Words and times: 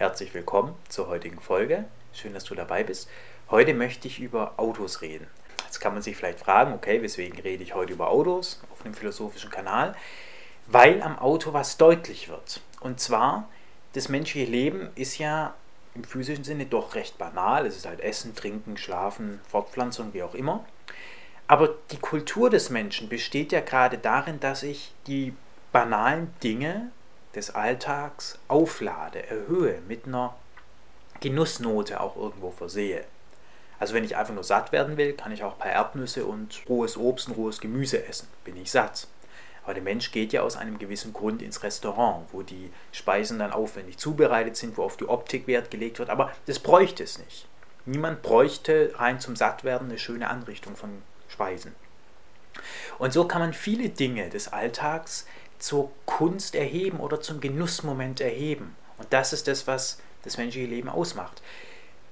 Herzlich 0.00 0.32
willkommen 0.32 0.74
zur 0.88 1.08
heutigen 1.08 1.40
Folge. 1.40 1.84
Schön, 2.14 2.32
dass 2.32 2.44
du 2.44 2.54
dabei 2.54 2.84
bist. 2.84 3.06
Heute 3.50 3.74
möchte 3.74 4.08
ich 4.08 4.18
über 4.18 4.54
Autos 4.56 5.02
reden. 5.02 5.26
Jetzt 5.66 5.78
kann 5.78 5.92
man 5.92 6.00
sich 6.00 6.16
vielleicht 6.16 6.40
fragen, 6.40 6.72
okay, 6.72 7.02
weswegen 7.02 7.38
rede 7.38 7.62
ich 7.62 7.74
heute 7.74 7.92
über 7.92 8.08
Autos 8.08 8.62
auf 8.72 8.82
einem 8.82 8.94
philosophischen 8.94 9.50
Kanal? 9.50 9.94
Weil 10.68 11.02
am 11.02 11.18
Auto 11.18 11.52
was 11.52 11.76
deutlich 11.76 12.30
wird. 12.30 12.62
Und 12.80 12.98
zwar, 12.98 13.50
das 13.92 14.08
menschliche 14.08 14.50
Leben 14.50 14.88
ist 14.94 15.18
ja 15.18 15.52
im 15.94 16.04
physischen 16.04 16.44
Sinne 16.44 16.64
doch 16.64 16.94
recht 16.94 17.18
banal. 17.18 17.66
Es 17.66 17.76
ist 17.76 17.84
halt 17.84 18.00
Essen, 18.00 18.34
Trinken, 18.34 18.78
Schlafen, 18.78 19.38
Fortpflanzung, 19.48 20.14
wie 20.14 20.22
auch 20.22 20.34
immer. 20.34 20.64
Aber 21.46 21.74
die 21.90 21.98
Kultur 21.98 22.48
des 22.48 22.70
Menschen 22.70 23.10
besteht 23.10 23.52
ja 23.52 23.60
gerade 23.60 23.98
darin, 23.98 24.40
dass 24.40 24.62
ich 24.62 24.94
die 25.06 25.34
banalen 25.72 26.32
Dinge 26.42 26.90
des 27.34 27.54
Alltags 27.54 28.38
auflade, 28.48 29.26
erhöhe, 29.26 29.80
mit 29.86 30.06
einer 30.06 30.34
Genussnote 31.20 32.00
auch 32.00 32.16
irgendwo 32.16 32.50
versehe. 32.50 33.04
Also 33.78 33.94
wenn 33.94 34.04
ich 34.04 34.16
einfach 34.16 34.34
nur 34.34 34.44
satt 34.44 34.72
werden 34.72 34.96
will, 34.96 35.14
kann 35.14 35.32
ich 35.32 35.42
auch 35.42 35.54
ein 35.54 35.58
paar 35.58 35.72
Erdnüsse 35.72 36.26
und 36.26 36.62
rohes 36.68 36.96
Obst 36.96 37.28
und 37.28 37.36
rohes 37.36 37.60
Gemüse 37.60 38.04
essen. 38.06 38.28
Bin 38.44 38.56
ich 38.56 38.70
satt. 38.70 39.06
Aber 39.64 39.74
der 39.74 39.82
Mensch 39.82 40.10
geht 40.10 40.32
ja 40.32 40.42
aus 40.42 40.56
einem 40.56 40.78
gewissen 40.78 41.12
Grund 41.12 41.42
ins 41.42 41.62
Restaurant, 41.62 42.26
wo 42.32 42.42
die 42.42 42.72
Speisen 42.92 43.38
dann 43.38 43.52
aufwendig 43.52 43.98
zubereitet 43.98 44.56
sind, 44.56 44.76
wo 44.76 44.82
auf 44.82 44.96
die 44.96 45.08
Optik 45.08 45.46
Wert 45.46 45.70
gelegt 45.70 45.98
wird. 45.98 46.10
Aber 46.10 46.32
das 46.46 46.58
bräuchte 46.58 47.04
es 47.04 47.18
nicht. 47.18 47.46
Niemand 47.86 48.22
bräuchte 48.22 48.92
rein 48.96 49.20
zum 49.20 49.36
Sattwerden 49.36 49.88
eine 49.88 49.98
schöne 49.98 50.28
Anrichtung 50.28 50.76
von 50.76 51.02
Speisen. 51.28 51.74
Und 52.98 53.12
so 53.12 53.26
kann 53.26 53.40
man 53.40 53.54
viele 53.54 53.88
Dinge 53.88 54.28
des 54.28 54.52
Alltags 54.52 55.26
zur 55.60 55.90
Kunst 56.06 56.54
erheben 56.54 56.98
oder 56.98 57.20
zum 57.20 57.40
Genussmoment 57.40 58.20
erheben. 58.20 58.76
Und 58.98 59.12
das 59.12 59.32
ist 59.32 59.46
das, 59.46 59.66
was 59.66 60.00
das 60.22 60.36
menschliche 60.36 60.66
Leben 60.66 60.88
ausmacht. 60.88 61.40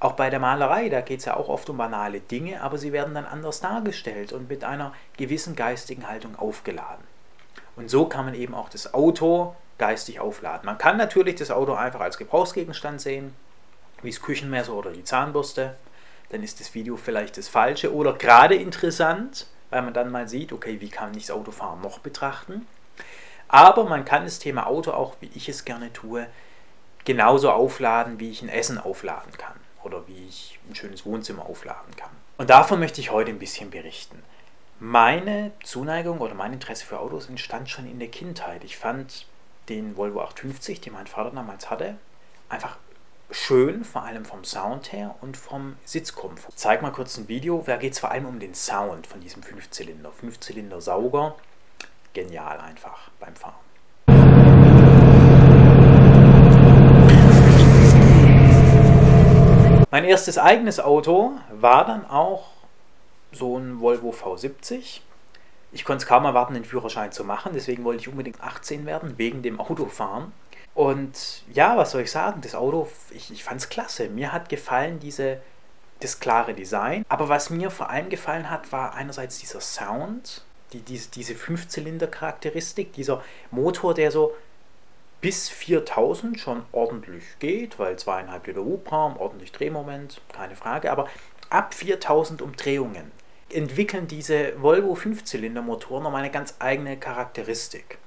Auch 0.01 0.13
bei 0.13 0.31
der 0.31 0.39
Malerei, 0.39 0.89
da 0.89 1.01
geht 1.01 1.21
es 1.21 1.25
ja 1.25 1.37
auch 1.37 1.49
oft 1.49 1.69
um 1.69 1.77
banale 1.77 2.21
Dinge, 2.21 2.63
aber 2.63 2.79
sie 2.79 2.93
werden 2.93 3.15
dann 3.15 3.27
anders 3.27 3.61
dargestellt 3.61 4.33
und 4.33 4.49
mit 4.49 4.63
einer 4.63 4.93
gewissen 5.17 5.57
geistigen 5.57 6.09
Haltung 6.09 6.39
aufgeladen. 6.39 7.05
Und 7.75 7.91
so 7.91 8.07
kann 8.07 8.25
man 8.25 8.35
eben 8.35 8.55
auch 8.55 8.69
das 8.69 8.95
Auto 8.95 9.57
geistig 9.77 10.21
aufladen. 10.21 10.67
Man 10.67 10.79
kann 10.79 10.97
natürlich 10.97 11.37
das 11.37 11.51
Auto 11.51 11.73
einfach 11.75 12.01
als 12.01 12.19
Gebrauchsgegenstand 12.19 13.01
sehen, 13.01 13.35
wie 14.03 14.11
das 14.11 14.23
Küchenmesser 14.23 14.73
oder 14.73 14.91
die 14.91 15.05
Zahnbürste. 15.05 15.77
Dann 16.31 16.43
ist 16.43 16.61
das 16.61 16.75
Video 16.75 16.97
vielleicht 16.97 17.37
das 17.37 17.49
Falsche 17.49 17.93
oder 17.93 18.13
gerade 18.13 18.55
interessant, 18.55 19.47
weil 19.71 19.83
man 19.83 19.95
dann 19.95 20.13
mal 20.13 20.29
sieht, 20.29 20.53
okay, 20.53 20.81
wie 20.81 20.91
kann 20.91 21.15
ich 21.17 21.27
das 21.27 21.37
Autofahren 21.37 21.81
noch 21.81 21.99
betrachten. 21.99 22.67
Aber 23.49 23.85
man 23.85 24.05
kann 24.05 24.25
das 24.25 24.39
Thema 24.39 24.67
Auto 24.67 24.93
auch, 24.93 25.17
wie 25.21 25.31
ich 25.35 25.49
es 25.49 25.65
gerne 25.65 25.93
tue, 25.93 26.27
genauso 27.05 27.51
aufladen, 27.51 28.21
wie 28.21 28.31
ich 28.31 28.43
ein 28.43 28.51
Essen 28.51 28.79
aufladen 28.79 29.33
kann 29.39 29.57
oder 29.83 30.07
wie 30.07 30.27
ich 30.29 30.59
ein 30.69 30.75
schönes 30.75 31.07
Wohnzimmer 31.07 31.47
aufladen 31.47 31.97
kann. 31.97 32.11
Und 32.37 32.51
davon 32.51 32.79
möchte 32.79 33.01
ich 33.01 33.11
heute 33.11 33.31
ein 33.31 33.39
bisschen 33.39 33.71
berichten. 33.71 34.23
Meine 34.81 35.53
Zuneigung 35.65 36.19
oder 36.19 36.35
mein 36.35 36.53
Interesse 36.53 36.85
für 36.85 37.01
Autos 37.01 37.29
entstand 37.29 37.69
schon 37.69 37.91
in 37.91 37.99
der 37.99 38.09
Kindheit. 38.09 38.63
Ich 38.63 38.77
fand 38.77 39.27
den 39.69 39.97
Volvo 39.97 40.21
850, 40.21 40.81
den 40.83 40.93
mein 40.93 41.07
Vater 41.07 41.31
damals 41.31 41.71
hatte, 41.71 41.97
einfach 42.49 42.77
schön, 43.31 43.85
vor 43.85 44.05
allem 44.05 44.25
vom 44.25 44.45
Sound 44.45 44.93
her 44.93 45.17
und 45.21 45.37
vom 45.37 45.77
Sitzkomfort. 45.85 46.51
Ich 46.51 46.57
zeige 46.57 46.83
mal 46.83 46.93
kurz 46.93 47.17
ein 47.17 47.29
Video, 47.29 47.63
da 47.67 47.77
geht 47.77 47.95
es 47.95 47.99
vor 47.99 48.11
allem 48.11 48.27
um 48.27 48.39
den 48.39 48.55
Sound 48.55 49.07
von 49.07 49.21
diesem 49.21 49.43
Fünfzylinder. 49.43 50.13
Fünfzylinder 50.13 50.81
Sauger 50.81 51.35
genial 52.13 52.59
einfach 52.61 53.11
beim 53.21 53.35
Fahren. 53.37 53.55
Mein 59.91 60.05
erstes 60.05 60.37
eigenes 60.37 60.81
Auto 60.81 61.33
war 61.51 61.87
dann 61.87 62.09
auch 62.09 62.51
so 63.33 63.59
ein 63.59 63.81
Volvo 63.81 64.11
V70. 64.11 65.01
Ich 65.73 65.85
konnte 65.85 66.03
es 66.03 66.09
kaum 66.09 66.25
erwarten, 66.25 66.55
den 66.55 66.65
Führerschein 66.65 67.11
zu 67.13 67.25
machen, 67.25 67.53
deswegen 67.55 67.85
wollte 67.85 68.01
ich 68.01 68.09
unbedingt 68.09 68.43
18 68.43 68.87
werden, 68.87 69.17
wegen 69.19 69.43
dem 69.43 69.61
Autofahren. 69.61 70.33
Und 70.75 71.43
ja, 71.53 71.77
was 71.77 71.91
soll 71.91 72.03
ich 72.03 72.11
sagen, 72.11 72.41
das 72.41 72.55
Auto, 72.55 72.89
ich, 73.11 73.33
ich 73.33 73.43
fand 73.43 73.61
es 73.61 73.69
klasse. 73.69 74.09
Mir 74.09 74.33
hat 74.33 74.49
gefallen 74.49 75.01
diese, 75.01 75.41
das 76.01 76.21
klare 76.21 76.55
Design. 76.55 77.05
Aber 77.09 77.29
was 77.29 77.51
mir 77.51 77.71
vor 77.71 77.91
allem 77.91 78.11
gefallen 78.11 78.49
hat, 78.49 78.71
war 78.71 78.95
einerseits 78.95 79.39
dieser 79.39 79.61
Sound, 79.61 80.45
die, 80.73 80.81
diese, 80.81 81.11
diese 81.11 81.35
Fünfzylinder-Charakteristik, 81.35 82.93
dieser 82.93 83.23
Motor, 83.51 83.95
der 83.95 84.11
so 84.11 84.35
bis 85.21 85.49
4000 85.49 86.39
schon 86.39 86.63
ordentlich 86.73 87.25
geht, 87.39 87.79
weil 87.79 87.99
zweieinhalb 87.99 88.47
Liter 88.47 88.65
Hubraum, 88.65 89.17
ordentlich 89.17 89.53
Drehmoment, 89.53 90.21
keine 90.33 90.55
Frage, 90.55 90.93
aber 90.93 91.09
ab 91.51 91.75
4000 91.75 92.43
Umdrehungen 92.43 93.11
entwickeln 93.51 94.07
diese 94.07 94.61
Volvo 94.61 94.95
Fünfzylinder-Motoren 94.95 96.03
nochmal 96.03 96.23
eine 96.23 96.31
ganz 96.31 96.55
eigene 96.59 96.97
Charakteristik. 96.97 97.99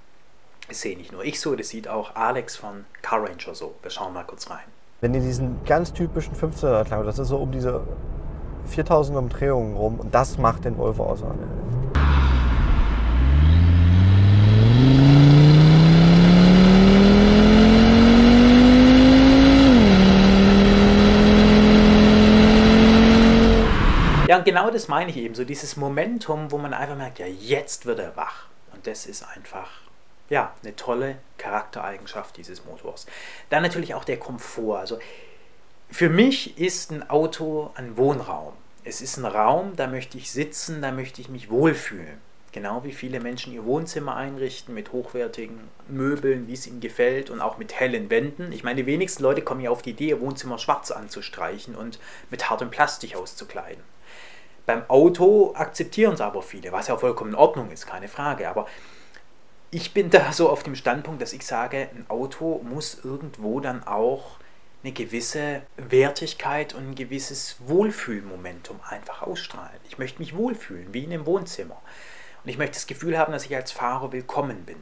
Das 0.70 0.82
sehe 0.82 0.96
nicht 0.96 1.12
nur 1.12 1.26
ich 1.26 1.40
so, 1.40 1.56
das 1.56 1.70
sieht 1.70 1.88
auch 1.88 2.16
Alex 2.16 2.56
von 2.56 2.86
Car 3.02 3.24
Ranger 3.24 3.56
so. 3.56 3.76
Wir 3.82 3.92
schauen 3.92 4.14
mal 4.14 4.24
kurz 4.24 4.50
rein. 4.50 4.64
Wenn 5.02 5.14
ihr 5.14 5.20
diesen 5.20 5.64
ganz 5.66 5.92
typischen 5.92 6.36
15er 6.36 6.86
Klang, 6.86 7.04
das 7.06 7.18
ist 7.18 7.30
so 7.30 7.38
um 7.38 7.52
diese 7.52 7.82
4000 8.68 9.18
Umdrehungen 9.18 9.76
rum 9.76 10.00
und 10.00 10.14
das 10.14 10.38
macht 10.38 10.64
den 10.64 10.78
Volvo 10.78 11.04
aus. 11.06 11.24
Genau 24.42 24.70
das 24.70 24.88
meine 24.88 25.12
ich 25.12 25.18
eben, 25.18 25.36
so 25.36 25.44
dieses 25.44 25.78
Momentum, 25.78 26.52
wo 26.52 26.58
man 26.58 26.74
einfach 26.74 26.96
merkt, 26.96 27.20
ja, 27.20 27.28
jetzt 27.28 27.86
wird 27.86 28.00
er 28.00 28.16
wach. 28.16 28.48
Und 28.74 28.88
das 28.88 29.06
ist 29.06 29.24
einfach, 29.24 29.70
ja, 30.30 30.54
eine 30.64 30.76
tolle 30.76 31.18
Charaktereigenschaft 31.38 32.38
dieses 32.38 32.66
Motors. 32.66 33.06
Dann 33.50 33.64
natürlich 33.64 33.94
auch 33.94 34.04
der 34.04 34.18
Komfort. 34.18 34.80
Also 34.80 35.00
für 35.90 36.10
mich 36.10 36.58
ist 36.58 36.92
ein 36.92 37.10
Auto 37.10 37.72
ein 37.76 37.98
Wohnraum. 37.98 38.54
Es 38.84 39.02
ist 39.02 39.18
ein 39.18 39.26
Raum, 39.26 39.76
da 39.76 39.88
möchte 39.88 40.18
ich 40.18 40.32
sitzen, 40.32 40.82
da 40.82 40.92
möchte 40.92 41.22
ich 41.22 41.30
mich 41.30 41.50
wohlfühlen. 41.50 42.20
Genau 42.54 42.84
wie 42.84 42.92
viele 42.92 43.22
Menschen 43.22 43.54
ihr 43.54 43.64
Wohnzimmer 43.64 44.16
einrichten 44.16 44.74
mit 44.74 44.92
hochwertigen 44.92 45.70
Möbeln, 45.88 46.48
wie 46.48 46.54
es 46.54 46.68
ihnen 46.68 46.82
gefällt 46.82 47.30
und 47.30 47.40
auch 47.40 47.58
mit 47.58 47.80
hellen 47.80 48.10
Wänden. 48.10 48.52
Ich 48.52 48.64
meine, 48.64 48.82
die 48.82 48.88
wenigsten 48.88 49.24
Leute 49.24 49.42
kommen 49.42 49.62
ja 49.62 49.70
auf 49.70 49.82
die 49.82 49.92
Idee, 49.92 50.10
ihr 50.10 50.20
Wohnzimmer 50.20 50.58
schwarz 50.58 50.92
anzustreichen 50.92 51.76
und 51.76 52.00
mit 52.30 52.50
hartem 52.50 52.70
Plastik 52.70 53.16
auszukleiden. 53.16 53.82
Beim 54.66 54.84
Auto 54.88 55.54
akzeptieren 55.56 56.14
es 56.14 56.22
aber 56.22 56.42
viele, 56.42 56.72
was 56.72 56.88
ja 56.88 56.98
vollkommen 56.98 57.32
in 57.32 57.36
Ordnung 57.36 57.72
ist, 57.72 57.88
keine 57.88 58.08
Frage. 58.08 58.48
Aber 58.48 58.68
ich 59.72 59.94
bin 59.94 60.10
da 60.10 60.32
so 60.34 60.50
auf 60.50 60.64
dem 60.64 60.76
Standpunkt, 60.76 61.22
dass 61.22 61.34
ich 61.34 61.46
sage, 61.46 61.90
ein 61.96 62.06
Auto 62.10 62.62
muss 62.64 63.00
irgendwo 63.04 63.60
dann 63.60 63.84
auch 63.84 64.38
eine 64.84 64.94
gewisse 64.94 65.62
Wertigkeit 65.78 66.74
und 66.74 66.90
ein 66.90 66.96
gewisses 66.96 67.58
Wohlfühlmomentum 67.68 68.80
einfach 68.88 69.22
ausstrahlen. 69.22 69.80
Ich 69.88 69.98
möchte 69.98 70.20
mich 70.20 70.36
wohlfühlen, 70.36 70.94
wie 70.94 71.04
in 71.04 71.14
einem 71.14 71.26
Wohnzimmer. 71.26 71.80
Und 72.44 72.50
ich 72.50 72.58
möchte 72.58 72.76
das 72.76 72.88
Gefühl 72.88 73.18
haben, 73.18 73.32
dass 73.32 73.46
ich 73.46 73.56
als 73.56 73.72
Fahrer 73.72 74.12
willkommen 74.12 74.66
bin. 74.66 74.78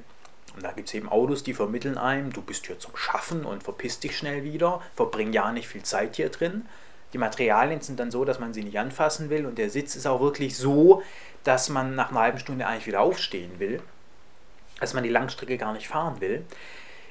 Und 0.56 0.64
da 0.64 0.72
gibt 0.72 0.88
es 0.88 0.94
eben 0.94 1.10
Autos, 1.10 1.44
die 1.44 1.54
vermitteln 1.54 1.98
einem, 1.98 2.34
du 2.34 2.42
bist 2.42 2.66
hier 2.66 2.80
zum 2.80 2.96
Schaffen 2.96 3.46
und 3.46 3.64
verpiss 3.64 4.00
dich 4.00 4.18
schnell 4.18 4.44
wieder, 4.44 4.82
verbring 4.96 5.34
ja 5.34 5.52
nicht 5.52 5.68
viel 5.68 5.84
Zeit 5.84 6.16
hier 6.16 6.30
drin. 6.30 6.66
Die 7.14 7.18
Materialien 7.18 7.82
sind 7.82 8.00
dann 8.00 8.12
so, 8.12 8.26
dass 8.26 8.40
man 8.40 8.54
sie 8.54 8.64
nicht 8.64 8.78
anfassen 8.78 9.30
will 9.30 9.46
und 9.46 9.58
der 9.58 9.70
Sitz 9.70 9.96
ist 9.96 10.06
auch 10.06 10.22
wirklich 10.22 10.58
so, 10.58 11.02
dass 11.44 11.70
man 11.70 11.96
nach 11.96 12.12
einer 12.12 12.22
halben 12.22 12.40
Stunde 12.40 12.68
eigentlich 12.68 12.88
wieder 12.88 13.02
aufstehen 13.02 13.60
will, 13.60 13.82
dass 14.80 14.94
man 14.94 15.04
die 15.04 15.10
Langstrecke 15.10 15.58
gar 15.58 15.74
nicht 15.74 15.88
fahren 15.88 16.22
will. 16.22 16.46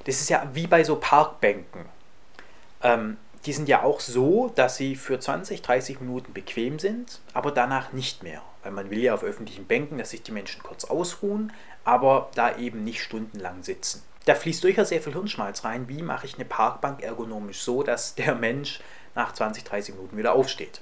Das 0.04 0.20
ist 0.20 0.30
ja 0.30 0.48
wie 0.52 0.66
bei 0.66 0.84
so 0.84 0.96
Parkbänken. 0.96 1.86
Ähm, 2.82 3.16
die 3.44 3.52
sind 3.52 3.68
ja 3.68 3.82
auch 3.82 4.00
so, 4.00 4.52
dass 4.54 4.76
sie 4.76 4.96
für 4.96 5.18
20, 5.18 5.62
30 5.62 6.00
Minuten 6.00 6.32
bequem 6.32 6.78
sind, 6.78 7.20
aber 7.34 7.50
danach 7.50 7.92
nicht 7.92 8.22
mehr. 8.22 8.42
Weil 8.62 8.72
man 8.72 8.90
will 8.90 8.98
ja 8.98 9.14
auf 9.14 9.22
öffentlichen 9.22 9.66
Bänken, 9.66 9.98
dass 9.98 10.10
sich 10.10 10.22
die 10.22 10.32
Menschen 10.32 10.62
kurz 10.62 10.84
ausruhen, 10.84 11.52
aber 11.84 12.30
da 12.34 12.56
eben 12.56 12.84
nicht 12.84 13.02
stundenlang 13.02 13.62
sitzen. 13.62 14.02
Da 14.24 14.34
fließt 14.34 14.62
durchaus 14.62 14.90
sehr 14.90 15.00
viel 15.00 15.14
Hirnschmalz 15.14 15.64
rein. 15.64 15.88
Wie 15.88 16.02
mache 16.02 16.26
ich 16.26 16.34
eine 16.34 16.44
Parkbank 16.44 17.02
ergonomisch 17.02 17.62
so, 17.62 17.82
dass 17.82 18.14
der 18.14 18.34
Mensch 18.34 18.80
nach 19.18 19.32
20, 19.32 19.64
30 19.64 19.94
Minuten 19.94 20.16
wieder 20.16 20.32
aufsteht. 20.32 20.80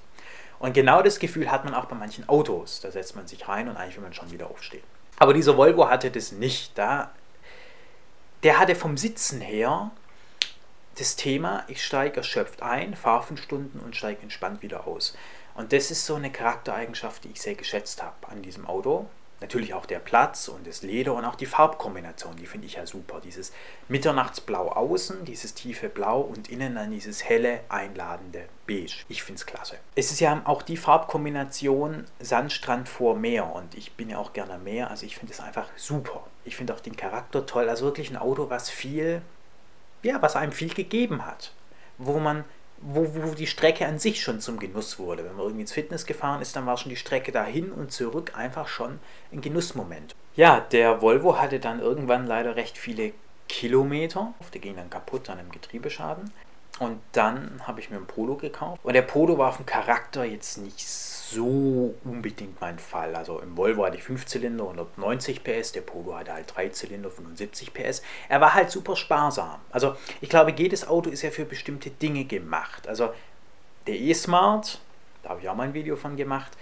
Und 0.58 0.72
genau 0.72 1.02
das 1.02 1.18
Gefühl 1.18 1.50
hat 1.50 1.64
man 1.64 1.74
auch 1.74 1.86
bei 1.86 1.96
manchen 1.96 2.28
Autos. 2.28 2.80
Da 2.80 2.90
setzt 2.90 3.16
man 3.16 3.26
sich 3.26 3.48
rein 3.48 3.68
und 3.68 3.76
eigentlich 3.76 3.96
will 3.96 4.04
man 4.04 4.14
schon 4.14 4.30
wieder 4.30 4.48
aufstehen. 4.48 4.84
Aber 5.18 5.34
dieser 5.34 5.56
Volvo 5.56 5.88
hatte 5.88 6.10
das 6.10 6.32
nicht. 6.32 6.78
Da, 6.78 7.10
der 8.42 8.58
hatte 8.58 8.74
vom 8.74 8.96
Sitzen 8.96 9.40
her 9.40 9.90
das 10.98 11.16
Thema, 11.16 11.64
ich 11.68 11.84
steige 11.84 12.18
erschöpft 12.18 12.62
ein, 12.62 12.94
fahre 12.94 13.22
fünf 13.22 13.42
Stunden 13.42 13.80
und 13.80 13.96
steige 13.96 14.22
entspannt 14.22 14.62
wieder 14.62 14.86
aus. 14.86 15.16
Und 15.54 15.72
das 15.72 15.90
ist 15.90 16.06
so 16.06 16.14
eine 16.14 16.30
Charaktereigenschaft, 16.30 17.24
die 17.24 17.30
ich 17.30 17.42
sehr 17.42 17.54
geschätzt 17.54 18.02
habe 18.02 18.14
an 18.28 18.42
diesem 18.42 18.66
Auto. 18.66 19.06
Natürlich 19.40 19.74
auch 19.74 19.84
der 19.84 19.98
Platz 19.98 20.48
und 20.48 20.66
das 20.66 20.82
Leder 20.82 21.12
und 21.12 21.26
auch 21.26 21.34
die 21.34 21.44
Farbkombination, 21.44 22.36
die 22.36 22.46
finde 22.46 22.66
ich 22.66 22.74
ja 22.74 22.86
super. 22.86 23.20
Dieses 23.22 23.52
Mitternachtsblau 23.88 24.70
außen, 24.70 25.26
dieses 25.26 25.52
tiefe 25.52 25.90
Blau 25.90 26.20
und 26.20 26.48
innen 26.48 26.74
dann 26.74 26.90
dieses 26.90 27.22
helle, 27.22 27.60
einladende 27.68 28.48
Beige. 28.66 29.04
Ich 29.08 29.22
finde 29.22 29.40
es 29.40 29.46
klasse. 29.46 29.76
Es 29.94 30.10
ist 30.10 30.20
ja 30.20 30.40
auch 30.44 30.62
die 30.62 30.78
Farbkombination 30.78 32.06
Sandstrand 32.18 32.88
vor 32.88 33.14
Meer 33.14 33.52
und 33.54 33.74
ich 33.74 33.92
bin 33.92 34.08
ja 34.08 34.16
auch 34.16 34.32
gerne 34.32 34.56
Meer, 34.58 34.90
also 34.90 35.04
ich 35.04 35.16
finde 35.18 35.34
es 35.34 35.40
einfach 35.40 35.68
super. 35.76 36.24
Ich 36.46 36.56
finde 36.56 36.72
auch 36.72 36.80
den 36.80 36.96
Charakter 36.96 37.44
toll. 37.44 37.68
Also 37.68 37.84
wirklich 37.84 38.10
ein 38.10 38.16
Auto, 38.16 38.48
was 38.48 38.70
viel, 38.70 39.20
ja, 40.02 40.22
was 40.22 40.36
einem 40.36 40.52
viel 40.52 40.72
gegeben 40.72 41.26
hat. 41.26 41.52
Wo 41.98 42.18
man 42.20 42.44
wo, 42.78 43.06
wo 43.14 43.34
die 43.34 43.46
Strecke 43.46 43.86
an 43.86 43.98
sich 43.98 44.22
schon 44.22 44.40
zum 44.40 44.58
Genuss 44.58 44.98
wurde. 44.98 45.24
Wenn 45.24 45.32
man 45.32 45.44
irgendwie 45.44 45.62
ins 45.62 45.72
Fitness 45.72 46.06
gefahren 46.06 46.42
ist, 46.42 46.56
dann 46.56 46.66
war 46.66 46.76
schon 46.76 46.90
die 46.90 46.96
Strecke 46.96 47.32
dahin 47.32 47.72
und 47.72 47.92
zurück 47.92 48.32
einfach 48.36 48.68
schon 48.68 49.00
ein 49.32 49.40
Genussmoment. 49.40 50.14
Ja, 50.36 50.60
der 50.60 51.00
Volvo 51.00 51.38
hatte 51.38 51.60
dann 51.60 51.80
irgendwann 51.80 52.26
leider 52.26 52.56
recht 52.56 52.76
viele 52.76 53.12
Kilometer. 53.48 54.34
Der 54.52 54.60
ging 54.60 54.76
dann 54.76 54.90
kaputt 54.90 55.30
an 55.30 55.38
einem 55.38 55.50
Getriebeschaden. 55.50 56.30
Und 56.78 57.00
dann 57.12 57.62
habe 57.66 57.80
ich 57.80 57.90
mir 57.90 57.96
einen 57.96 58.06
Polo 58.06 58.36
gekauft. 58.36 58.84
Und 58.84 58.92
der 58.92 59.02
Polo 59.02 59.38
war 59.38 59.52
vom 59.52 59.64
Charakter 59.64 60.24
jetzt 60.24 60.58
nicht 60.58 60.86
so 61.30 61.94
unbedingt 62.04 62.60
mein 62.60 62.78
Fall. 62.78 63.14
Also 63.16 63.40
im 63.40 63.56
Volvo 63.56 63.84
hatte 63.84 63.96
ich 63.96 64.04
5 64.04 64.26
Zylinder, 64.26 64.64
190 64.64 65.42
PS, 65.42 65.72
der 65.72 65.80
Polo 65.80 66.16
hatte 66.16 66.32
halt 66.32 66.52
3 66.54 66.68
Zylinder, 66.70 67.10
75 67.10 67.72
PS. 67.72 68.02
Er 68.28 68.40
war 68.40 68.54
halt 68.54 68.70
super 68.70 68.96
sparsam. 68.96 69.60
Also 69.70 69.96
ich 70.20 70.28
glaube, 70.28 70.52
jedes 70.56 70.86
Auto 70.86 71.10
ist 71.10 71.22
ja 71.22 71.30
für 71.30 71.44
bestimmte 71.44 71.90
Dinge 71.90 72.24
gemacht. 72.24 72.86
Also 72.88 73.10
der 73.86 73.96
E-Smart, 73.96 74.80
da 75.22 75.30
habe 75.30 75.40
ich 75.40 75.48
auch 75.48 75.54
mal 75.54 75.64
ein 75.64 75.74
Video 75.74 75.96
von 75.96 76.16
gemacht, 76.16 76.52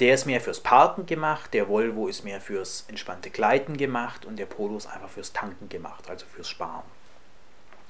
der 0.00 0.14
ist 0.14 0.26
mehr 0.26 0.40
fürs 0.40 0.60
Parken 0.60 1.06
gemacht, 1.06 1.52
der 1.54 1.68
Volvo 1.68 2.06
ist 2.06 2.24
mehr 2.24 2.40
fürs 2.40 2.84
entspannte 2.88 3.30
Gleiten 3.30 3.76
gemacht 3.76 4.24
und 4.24 4.38
der 4.38 4.46
Polo 4.46 4.76
ist 4.76 4.86
einfach 4.86 5.08
fürs 5.08 5.32
Tanken 5.32 5.68
gemacht, 5.68 6.08
also 6.08 6.24
fürs 6.26 6.48
Sparen. 6.48 6.84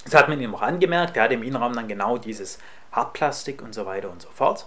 Das 0.05 0.15
hat 0.15 0.29
man 0.29 0.41
ihm 0.41 0.55
auch 0.55 0.63
angemerkt, 0.63 1.17
der 1.17 1.25
hat 1.25 1.33
im 1.33 1.43
Innenraum 1.43 1.75
dann 1.75 1.89
genau 1.89 2.17
dieses 2.17 2.59
Hartplastik 2.93 3.61
und 3.61 3.75
so 3.75 3.85
weiter 3.85 4.11
und 4.11 4.23
so 4.23 4.31
fort. 4.31 4.67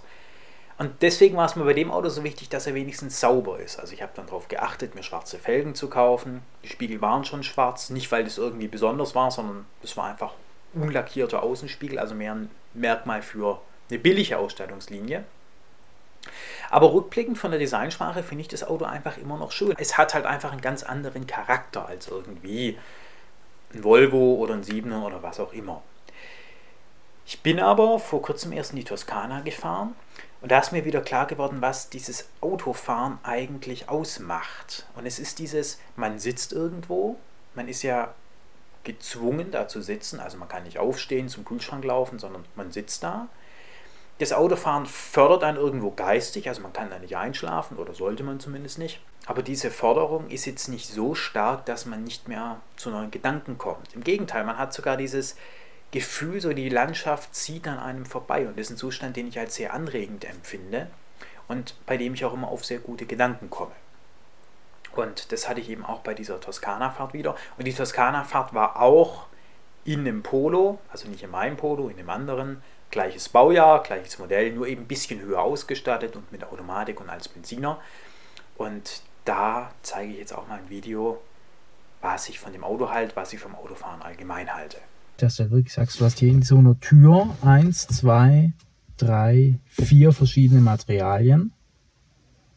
Und 0.82 1.00
deswegen 1.00 1.36
war 1.36 1.46
es 1.46 1.54
mir 1.54 1.62
bei 1.62 1.74
dem 1.74 1.92
Auto 1.92 2.08
so 2.08 2.24
wichtig, 2.24 2.48
dass 2.48 2.66
er 2.66 2.74
wenigstens 2.74 3.20
sauber 3.20 3.60
ist. 3.60 3.78
Also 3.78 3.92
ich 3.92 4.02
habe 4.02 4.10
dann 4.16 4.26
darauf 4.26 4.48
geachtet, 4.48 4.96
mir 4.96 5.04
schwarze 5.04 5.38
Felgen 5.38 5.76
zu 5.76 5.88
kaufen. 5.88 6.42
Die 6.64 6.68
Spiegel 6.68 7.00
waren 7.00 7.24
schon 7.24 7.44
schwarz, 7.44 7.90
nicht 7.90 8.10
weil 8.10 8.24
das 8.24 8.36
irgendwie 8.36 8.66
besonders 8.66 9.14
war, 9.14 9.30
sondern 9.30 9.64
es 9.84 9.96
war 9.96 10.06
einfach 10.06 10.32
unlackierter 10.74 11.44
Außenspiegel, 11.44 12.00
also 12.00 12.16
mehr 12.16 12.34
ein 12.34 12.50
Merkmal 12.74 13.22
für 13.22 13.60
eine 13.90 14.00
billige 14.00 14.38
Ausstattungslinie. 14.38 15.22
Aber 16.68 16.92
rückblickend 16.92 17.38
von 17.38 17.52
der 17.52 17.60
Designsprache 17.60 18.24
finde 18.24 18.42
ich 18.42 18.48
das 18.48 18.64
Auto 18.64 18.84
einfach 18.84 19.18
immer 19.18 19.38
noch 19.38 19.52
schön. 19.52 19.76
Es 19.78 19.96
hat 19.98 20.14
halt 20.14 20.26
einfach 20.26 20.50
einen 20.50 20.62
ganz 20.62 20.82
anderen 20.82 21.28
Charakter 21.28 21.86
als 21.86 22.08
irgendwie 22.08 22.76
ein 23.72 23.84
Volvo 23.84 24.34
oder 24.34 24.54
ein 24.54 24.64
Siebener 24.64 25.06
oder 25.06 25.22
was 25.22 25.38
auch 25.38 25.52
immer. 25.52 25.80
Ich 27.32 27.40
bin 27.40 27.60
aber 27.60 27.98
vor 27.98 28.20
kurzem 28.20 28.52
erst 28.52 28.72
in 28.72 28.76
die 28.76 28.84
Toskana 28.84 29.40
gefahren 29.40 29.94
und 30.42 30.52
da 30.52 30.58
ist 30.58 30.70
mir 30.70 30.84
wieder 30.84 31.00
klar 31.00 31.26
geworden, 31.26 31.62
was 31.62 31.88
dieses 31.88 32.28
Autofahren 32.42 33.18
eigentlich 33.22 33.88
ausmacht. 33.88 34.86
Und 34.96 35.06
es 35.06 35.18
ist 35.18 35.38
dieses, 35.38 35.80
man 35.96 36.18
sitzt 36.18 36.52
irgendwo, 36.52 37.16
man 37.54 37.68
ist 37.68 37.84
ja 37.84 38.12
gezwungen 38.84 39.50
da 39.50 39.66
zu 39.66 39.80
sitzen, 39.80 40.20
also 40.20 40.36
man 40.36 40.48
kann 40.48 40.64
nicht 40.64 40.78
aufstehen, 40.78 41.30
zum 41.30 41.46
Kühlschrank 41.46 41.82
laufen, 41.86 42.18
sondern 42.18 42.44
man 42.54 42.70
sitzt 42.70 43.02
da. 43.02 43.28
Das 44.18 44.34
Autofahren 44.34 44.84
fördert 44.84 45.42
einen 45.42 45.56
irgendwo 45.56 45.90
geistig, 45.90 46.50
also 46.50 46.60
man 46.60 46.74
kann 46.74 46.90
da 46.90 46.98
nicht 46.98 47.16
einschlafen 47.16 47.78
oder 47.78 47.94
sollte 47.94 48.24
man 48.24 48.40
zumindest 48.40 48.78
nicht. 48.78 49.00
Aber 49.24 49.42
diese 49.42 49.70
Forderung 49.70 50.28
ist 50.28 50.44
jetzt 50.44 50.68
nicht 50.68 50.86
so 50.86 51.14
stark, 51.14 51.64
dass 51.64 51.86
man 51.86 52.04
nicht 52.04 52.28
mehr 52.28 52.60
zu 52.76 52.90
neuen 52.90 53.10
Gedanken 53.10 53.56
kommt. 53.56 53.94
Im 53.94 54.04
Gegenteil, 54.04 54.44
man 54.44 54.58
hat 54.58 54.74
sogar 54.74 54.98
dieses, 54.98 55.34
Gefühl, 55.92 56.40
so 56.40 56.54
die 56.54 56.70
Landschaft 56.70 57.34
zieht 57.34 57.68
an 57.68 57.78
einem 57.78 58.06
vorbei 58.06 58.48
und 58.48 58.58
das 58.58 58.66
ist 58.66 58.70
ein 58.70 58.76
Zustand, 58.78 59.14
den 59.14 59.28
ich 59.28 59.38
als 59.38 59.56
sehr 59.56 59.74
anregend 59.74 60.24
empfinde 60.24 60.88
und 61.48 61.74
bei 61.84 61.98
dem 61.98 62.14
ich 62.14 62.24
auch 62.24 62.32
immer 62.32 62.48
auf 62.48 62.64
sehr 62.64 62.78
gute 62.78 63.04
Gedanken 63.04 63.50
komme. 63.50 63.72
Und 64.96 65.32
das 65.32 65.48
hatte 65.48 65.60
ich 65.60 65.68
eben 65.68 65.84
auch 65.84 66.00
bei 66.00 66.14
dieser 66.14 66.40
Toskana-Fahrt 66.40 67.12
wieder. 67.12 67.36
Und 67.58 67.66
die 67.66 67.74
Toskana-Fahrt 67.74 68.54
war 68.54 68.80
auch 68.80 69.26
in 69.84 70.00
einem 70.00 70.22
Polo, 70.22 70.78
also 70.90 71.08
nicht 71.08 71.22
in 71.22 71.30
meinem 71.30 71.58
Polo, 71.58 71.88
in 71.88 71.98
einem 71.98 72.10
anderen, 72.10 72.62
gleiches 72.90 73.28
Baujahr, 73.28 73.82
gleiches 73.82 74.18
Modell, 74.18 74.52
nur 74.52 74.66
eben 74.66 74.82
ein 74.82 74.88
bisschen 74.88 75.20
höher 75.20 75.40
ausgestattet 75.40 76.16
und 76.16 76.32
mit 76.32 76.44
Automatik 76.44 77.00
und 77.00 77.10
als 77.10 77.28
Benziner. 77.28 77.78
Und 78.56 79.02
da 79.26 79.72
zeige 79.82 80.12
ich 80.12 80.18
jetzt 80.18 80.32
auch 80.32 80.48
mal 80.48 80.58
ein 80.58 80.70
Video, 80.70 81.20
was 82.00 82.30
ich 82.30 82.40
von 82.40 82.52
dem 82.52 82.64
Auto 82.64 82.90
halte, 82.90 83.14
was 83.14 83.32
ich 83.34 83.40
vom 83.40 83.54
Autofahren 83.54 84.00
allgemein 84.00 84.54
halte 84.54 84.78
dass 85.16 85.36
du 85.36 85.50
wirklich 85.50 85.72
sagst, 85.72 86.00
du 86.00 86.04
hast 86.04 86.18
hier 86.18 86.30
in 86.30 86.42
so 86.42 86.58
einer 86.58 86.78
Tür 86.80 87.28
eins, 87.42 87.86
zwei, 87.86 88.52
drei, 88.96 89.58
vier 89.66 90.12
verschiedene 90.12 90.60
Materialien. 90.60 91.52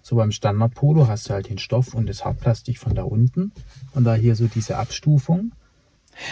So 0.02 0.18
beim 0.18 0.32
Standard-Polo 0.32 1.08
hast 1.08 1.30
du 1.30 1.34
halt 1.34 1.50
den 1.50 1.58
Stoff 1.58 1.94
und 1.94 2.08
das 2.08 2.24
Hartplastik 2.26 2.78
von 2.78 2.94
da 2.94 3.04
unten 3.04 3.52
und 3.94 4.04
da 4.04 4.14
hier 4.14 4.36
so 4.36 4.48
diese 4.48 4.78
Abstufung. 4.78 5.52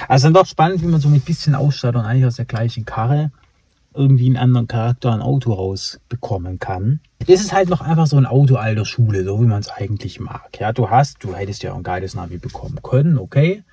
Also 0.08 0.28
dann 0.28 0.34
doch 0.34 0.46
spannend, 0.46 0.82
wie 0.82 0.88
man 0.88 1.02
so 1.02 1.10
mit 1.10 1.26
bisschen 1.26 1.56
Ausstattung 1.56 2.04
eigentlich 2.04 2.26
aus 2.26 2.36
der 2.36 2.46
gleichen 2.46 2.86
Karre 2.86 3.32
irgendwie 3.96 4.28
einen 4.28 4.38
anderen 4.38 4.68
Charakter 4.68 5.12
ein 5.12 5.22
Auto 5.22 5.54
rausbekommen 5.54 6.60
kann. 6.60 7.00
Das 7.28 7.42
ist 7.42 7.54
halt 7.54 7.70
noch 7.70 7.82
einfach 7.82 8.08
so 8.08 8.18
ein 8.18 8.26
Auto 8.26 8.56
alter 8.56 8.86
Schule, 8.86 9.24
so 9.24 9.40
wie 9.42 9.46
man 9.46 9.60
es 9.60 9.70
eigentlich 9.70 10.20
mag. 10.20 10.60
Ja, 10.60 10.74
du 10.74 10.90
hast, 10.90 11.24
du 11.24 11.36
hättest 11.36 11.64
ja 11.64 11.74
auch 11.74 11.78
ein 11.78 11.84
geiles 11.84 12.16
Navi 12.16 12.38
bekommen 12.38 12.80
können, 12.82 13.18
okay. 13.18 13.64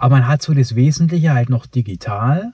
Aber 0.00 0.14
man 0.14 0.28
hat 0.28 0.42
so 0.42 0.54
das 0.54 0.76
Wesentliche 0.76 1.34
halt 1.34 1.50
noch 1.50 1.66
digital 1.66 2.52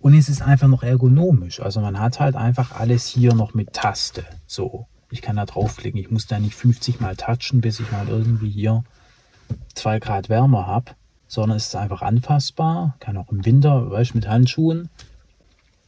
und 0.00 0.14
es 0.14 0.30
ist 0.30 0.40
einfach 0.40 0.66
noch 0.66 0.82
ergonomisch. 0.82 1.60
Also 1.60 1.82
man 1.82 2.00
hat 2.00 2.20
halt 2.20 2.36
einfach 2.36 2.72
alles 2.72 3.06
hier 3.06 3.34
noch 3.34 3.52
mit 3.52 3.74
Taste. 3.74 4.24
So, 4.46 4.86
ich 5.10 5.20
kann 5.20 5.36
da 5.36 5.44
draufklicken. 5.44 6.00
Ich 6.00 6.10
muss 6.10 6.26
da 6.26 6.40
nicht 6.40 6.54
50 6.54 6.98
Mal 7.00 7.14
touchen, 7.14 7.60
bis 7.60 7.80
ich 7.80 7.92
mal 7.92 8.08
irgendwie 8.08 8.48
hier 8.48 8.82
2 9.74 9.98
Grad 10.00 10.30
wärmer 10.30 10.66
habe, 10.66 10.92
sondern 11.28 11.58
es 11.58 11.66
ist 11.66 11.76
einfach 11.76 12.00
anfassbar. 12.00 12.96
Kann 12.98 13.18
auch 13.18 13.30
im 13.30 13.44
Winter, 13.44 13.90
weißt 13.90 14.14
du, 14.14 14.16
mit 14.16 14.26
Handschuhen, 14.26 14.88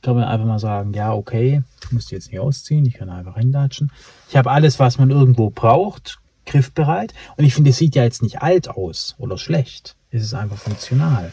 kann 0.03 0.15
man 0.15 0.25
einfach 0.25 0.47
mal 0.47 0.59
sagen, 0.59 0.93
ja, 0.93 1.15
okay, 1.15 1.63
ich 1.85 1.91
muss 1.91 2.07
die 2.07 2.17
jetzt 2.17 2.31
nicht 2.31 2.39
ausziehen, 2.39 2.85
ich 2.85 2.95
kann 2.95 3.09
einfach 3.09 3.37
hinlatschen. 3.37 3.91
Ich 4.29 4.37
habe 4.37 4.51
alles, 4.51 4.79
was 4.79 4.99
man 4.99 5.11
irgendwo 5.11 5.49
braucht, 5.49 6.19
griffbereit. 6.45 7.15
Und 7.39 7.47
ich 7.47 7.55
finde, 7.55 7.71
es 7.71 7.79
sieht 7.79 7.95
ja 7.95 8.05
jetzt 8.05 8.23
nicht 8.23 8.43
alt 8.43 8.69
aus 8.69 9.15
oder 9.17 9.39
schlecht. 9.39 9.97
Es 10.11 10.23
ist 10.23 10.35
einfach 10.35 10.57
funktional. 10.57 11.33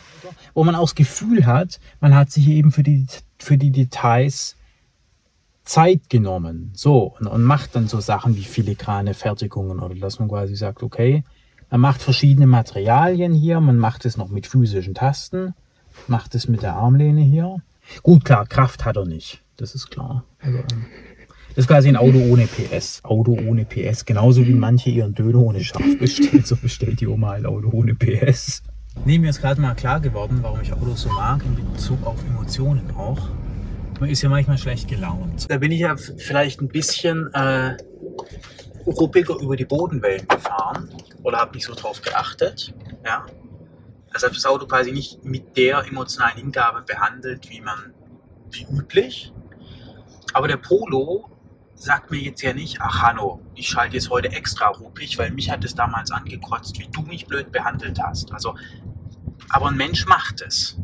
Wo 0.54 0.64
man 0.64 0.76
auch 0.76 0.84
das 0.84 0.96
Gefühl 0.96 1.46
hat, 1.46 1.80
man 2.00 2.14
hat 2.14 2.32
sich 2.32 2.48
eben 2.48 2.72
für 2.72 2.84
die, 2.84 3.06
für 3.40 3.58
die 3.58 3.72
Details 3.72 4.56
Zeit 5.64 6.10
genommen. 6.10 6.72
So, 6.74 7.16
und, 7.20 7.28
und 7.28 7.44
macht 7.44 7.76
dann 7.76 7.88
so 7.88 8.00
Sachen 8.00 8.36
wie 8.36 8.44
filigrane 8.44 9.14
Fertigungen 9.14 9.80
oder 9.80 9.96
dass 9.96 10.20
man 10.20 10.30
quasi 10.30 10.56
sagt, 10.56 10.84
okay, 10.84 11.24
man 11.72 11.82
macht 11.82 12.02
verschiedene 12.02 12.48
Materialien 12.48 13.34
hier, 13.34 13.60
man 13.60 13.78
macht 13.78 14.06
es 14.06 14.18
noch 14.18 14.30
mit 14.30 14.46
physischen 14.46 14.94
Tasten, 14.94 15.56
macht 16.08 16.36
es 16.36 16.48
mit 16.48 16.62
der 16.62 16.76
Armlehne 16.76 17.22
hier. 17.22 17.62
Gut, 18.04 18.26
klar, 18.26 18.46
Kraft 18.46 18.86
hat 18.86 18.98
er 18.98 19.06
nicht. 19.06 19.42
Das 19.58 19.74
ist 19.74 19.90
klar. 19.90 20.24
Also, 20.40 20.60
das 21.56 21.64
ist 21.64 21.68
quasi 21.70 21.88
ein 21.88 21.96
Auto 21.96 22.20
ohne 22.20 22.48
PS. 22.48 23.00
Auto 23.04 23.32
ohne 23.32 23.64
PS. 23.64 24.04
Genauso 24.04 24.46
wie 24.46 24.54
manche 24.54 24.90
ihren 24.90 25.14
Döner 25.14 25.40
ohne 25.40 25.64
Schaf 25.64 25.84
bestellen, 26.00 26.44
so 26.44 26.58
bestellt 26.58 27.00
die 27.00 27.08
Oma 27.08 27.32
ein 27.32 27.46
Auto 27.46 27.70
ohne 27.72 27.96
PS. 27.96 28.62
Nee, 29.06 29.20
mir 29.20 29.30
ist 29.30 29.40
gerade 29.40 29.62
mal 29.62 29.74
klar 29.74 30.02
geworden, 30.02 30.40
warum 30.42 30.60
ich 30.60 30.74
Autos 30.74 31.04
so 31.04 31.10
mag, 31.10 31.42
in 31.46 31.56
Bezug 31.72 32.06
auf 32.06 32.22
Emotionen 32.26 32.92
auch. 32.98 33.30
Man 34.02 34.10
ist 34.10 34.22
ja 34.22 34.28
manchmal 34.28 34.58
schlecht 34.58 34.90
gelaunt. 34.90 35.50
Da 35.50 35.58
bin 35.58 35.72
ich 35.72 35.80
ja 35.80 35.96
vielleicht 35.96 36.60
ein 36.60 36.68
bisschen 36.68 37.34
äh, 37.34 37.78
ruppiger 38.86 39.36
über 39.40 39.56
die 39.56 39.64
Bodenwellen 39.64 40.28
gefahren 40.28 40.90
oder 41.24 41.38
habe 41.38 41.56
nicht 41.56 41.66
so 41.66 41.74
drauf 41.74 42.02
geachtet. 42.02 42.74
Ja? 43.06 43.26
Also 44.12 44.28
habe 44.28 44.36
das 44.36 44.46
Auto 44.46 44.66
quasi 44.66 44.92
nicht 44.92 45.24
mit 45.24 45.56
der 45.56 45.86
emotionalen 45.88 46.38
Hingabe 46.38 46.82
behandelt, 46.82 47.50
wie 47.50 47.62
man 47.62 47.94
wie 48.52 48.68
üblich. 48.70 49.32
Aber 50.34 50.50
der 50.50 50.58
Polo 50.58 51.30
sagt 51.76 52.10
mir 52.10 52.20
jetzt 52.20 52.42
ja 52.42 52.54
nicht, 52.54 52.82
ach 52.82 53.02
Hanno, 53.02 53.42
ich 53.54 53.68
schalte 53.68 53.96
jetzt 53.96 54.10
heute 54.10 54.32
extra 54.32 54.68
ruppig, 54.68 55.18
weil 55.18 55.32
mich 55.32 55.52
hat 55.52 55.64
es 55.64 55.76
damals 55.76 56.12
angekotzt, 56.12 56.80
wie 56.80 56.88
du 56.88 57.02
mich 57.02 57.28
blöd 57.28 57.52
behandelt 57.52 58.00
hast. 58.02 58.32
Also, 58.32 58.56
aber 59.50 59.68
ein 59.68 59.78
Mensch 59.78 60.06
macht 60.06 60.42
es. 60.42 60.78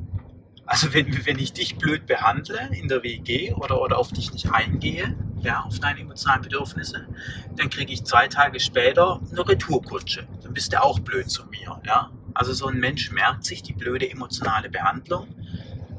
Also 0.65 0.93
wenn, 0.93 1.25
wenn 1.25 1.39
ich 1.39 1.53
dich 1.53 1.77
blöd 1.77 2.05
behandle 2.05 2.69
in 2.71 2.87
der 2.87 3.03
WG 3.03 3.53
oder, 3.53 3.81
oder 3.81 3.97
auf 3.97 4.11
dich 4.11 4.31
nicht 4.31 4.53
eingehe, 4.53 5.17
ja, 5.41 5.61
auf 5.61 5.79
deine 5.79 6.01
emotionalen 6.01 6.43
Bedürfnisse, 6.43 7.07
dann 7.55 7.69
kriege 7.69 7.91
ich 7.91 8.05
zwei 8.05 8.27
Tage 8.27 8.59
später 8.59 9.19
eine 9.31 9.47
Retourkutsche. 9.47 10.27
Dann 10.43 10.53
bist 10.53 10.71
du 10.71 10.81
auch 10.81 10.99
blöd 10.99 11.29
zu 11.29 11.45
mir. 11.47 11.81
Ja? 11.85 12.11
Also 12.33 12.53
so 12.53 12.67
ein 12.67 12.79
Mensch 12.79 13.11
merkt 13.11 13.43
sich 13.43 13.63
die 13.63 13.73
blöde 13.73 14.09
emotionale 14.09 14.69
Behandlung 14.69 15.27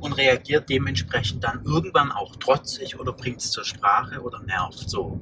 und 0.02 0.12
reagiert 0.14 0.68
dementsprechend 0.68 1.44
dann 1.44 1.64
irgendwann 1.64 2.10
auch 2.10 2.34
trotzig 2.36 2.98
oder 2.98 3.12
bringt 3.12 3.40
es 3.40 3.52
zur 3.52 3.64
Sprache 3.64 4.20
oder 4.20 4.40
nervt 4.40 4.90
so. 4.90 5.20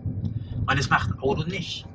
Und 0.66 0.78
das 0.78 0.88
macht 0.88 1.10
ein 1.10 1.18
Auto 1.20 1.44
nicht. 1.44 1.86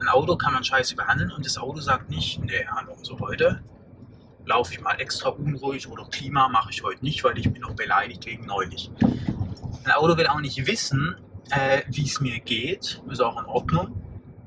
ein 0.00 0.08
Auto 0.08 0.36
kann 0.36 0.52
man 0.52 0.62
scheiße 0.62 0.94
behandeln 0.94 1.32
und 1.32 1.44
das 1.44 1.58
Auto 1.58 1.80
sagt 1.80 2.10
nicht, 2.10 2.40
nee, 2.40 2.64
hallo, 2.70 2.96
so 3.02 3.18
heute 3.18 3.62
laufe 4.44 4.72
ich 4.72 4.80
mal 4.80 4.94
extra 5.00 5.30
unruhig 5.30 5.88
oder 5.88 6.04
Klima 6.04 6.48
mache 6.48 6.70
ich 6.70 6.82
heute 6.84 7.04
nicht, 7.04 7.24
weil 7.24 7.36
ich 7.38 7.52
bin 7.52 7.62
noch 7.62 7.74
beleidigt 7.74 8.24
wegen 8.26 8.46
neulich. 8.46 8.90
Ein 9.84 9.92
Auto 9.92 10.16
will 10.16 10.28
auch 10.28 10.40
nicht 10.40 10.66
wissen, 10.66 11.16
äh, 11.50 11.82
wie 11.88 12.04
es 12.04 12.20
mir 12.20 12.38
geht, 12.38 13.02
ist 13.08 13.20
auch 13.20 13.40
in 13.40 13.46
Ordnung, 13.46 14.00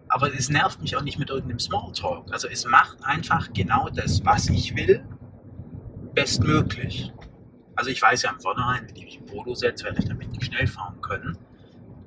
aber 0.08 0.34
es 0.34 0.50
nervt 0.50 0.82
mich 0.82 0.96
auch 0.96 1.02
nicht 1.02 1.20
mit 1.20 1.30
irgendeinem 1.30 1.60
Smalltalk. 1.60 2.32
Also 2.32 2.48
es 2.48 2.66
macht 2.66 3.04
einfach 3.04 3.52
genau 3.54 3.90
das, 3.90 4.24
was 4.26 4.48
ich 4.48 4.76
will, 4.78 5.06
bestmöglich. 6.14 7.12
Also 7.76 7.90
ich 7.90 8.02
weiß 8.02 8.24
ja 8.24 8.32
im 8.32 8.40
Vornherein, 8.40 8.88
wenn 8.88 8.96
ich 8.96 9.04
mich 9.04 9.18
im 9.18 9.26
Polo 9.26 9.54
setze, 9.54 9.86
werde 9.86 10.00
ich 10.00 10.08
damit 10.08 10.32
nicht 10.32 10.46
schnell 10.46 10.68
fahren 10.68 11.02
können. 11.02 11.38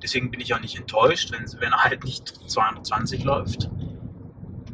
Deswegen 0.01 0.31
bin 0.31 0.39
ich 0.39 0.53
auch 0.53 0.61
nicht 0.61 0.77
enttäuscht, 0.77 1.31
wenn, 1.31 1.45
wenn 1.61 1.71
er 1.71 1.83
halt 1.83 2.03
nicht 2.03 2.27
220 2.27 3.23
läuft. 3.23 3.69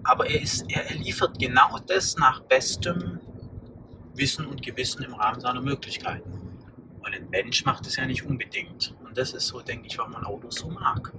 Aber 0.04 0.30
er, 0.30 0.42
ist, 0.42 0.66
er, 0.70 0.90
er 0.90 0.96
liefert 0.96 1.40
genau 1.40 1.80
das 1.88 2.16
nach 2.18 2.42
bestem 2.42 3.20
Wissen 4.14 4.46
und 4.46 4.62
Gewissen 4.62 5.04
im 5.04 5.14
Rahmen 5.16 5.42
seiner 5.42 5.62
Möglichkeiten. 5.62 6.32
Und 7.00 7.14
ein 7.14 7.30
Mensch 7.30 7.66
macht 7.66 7.86
es 7.88 7.98
ja 7.98 8.06
nicht 8.06 8.26
unbedingt. 8.26 8.96
Und 9.04 9.18
das 9.18 9.34
ist 9.34 9.48
so, 9.48 9.62
denke 9.62 9.88
ich, 9.88 9.98
was 9.98 10.08
man 10.08 10.24
Autos 10.24 10.56
so 10.56 10.70
mag. 10.70 11.12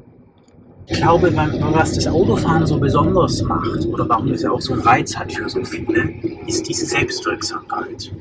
Ich 0.89 0.99
glaube, 0.99 1.35
was 1.35 1.95
das 1.95 2.07
Autofahren 2.07 2.65
so 2.65 2.79
besonders 2.79 3.43
macht 3.43 3.85
oder 3.87 4.09
warum 4.09 4.33
es 4.33 4.43
ja 4.43 4.53
auch 4.53 4.61
so 4.61 4.73
einen 4.73 4.83
Reiz 4.83 5.17
hat 5.17 5.33
für 5.33 5.49
so 5.49 5.65
viele, 5.65 6.03
ist 6.47 6.69
diese 6.69 6.87
Selbstwirksamkeit 6.87 8.13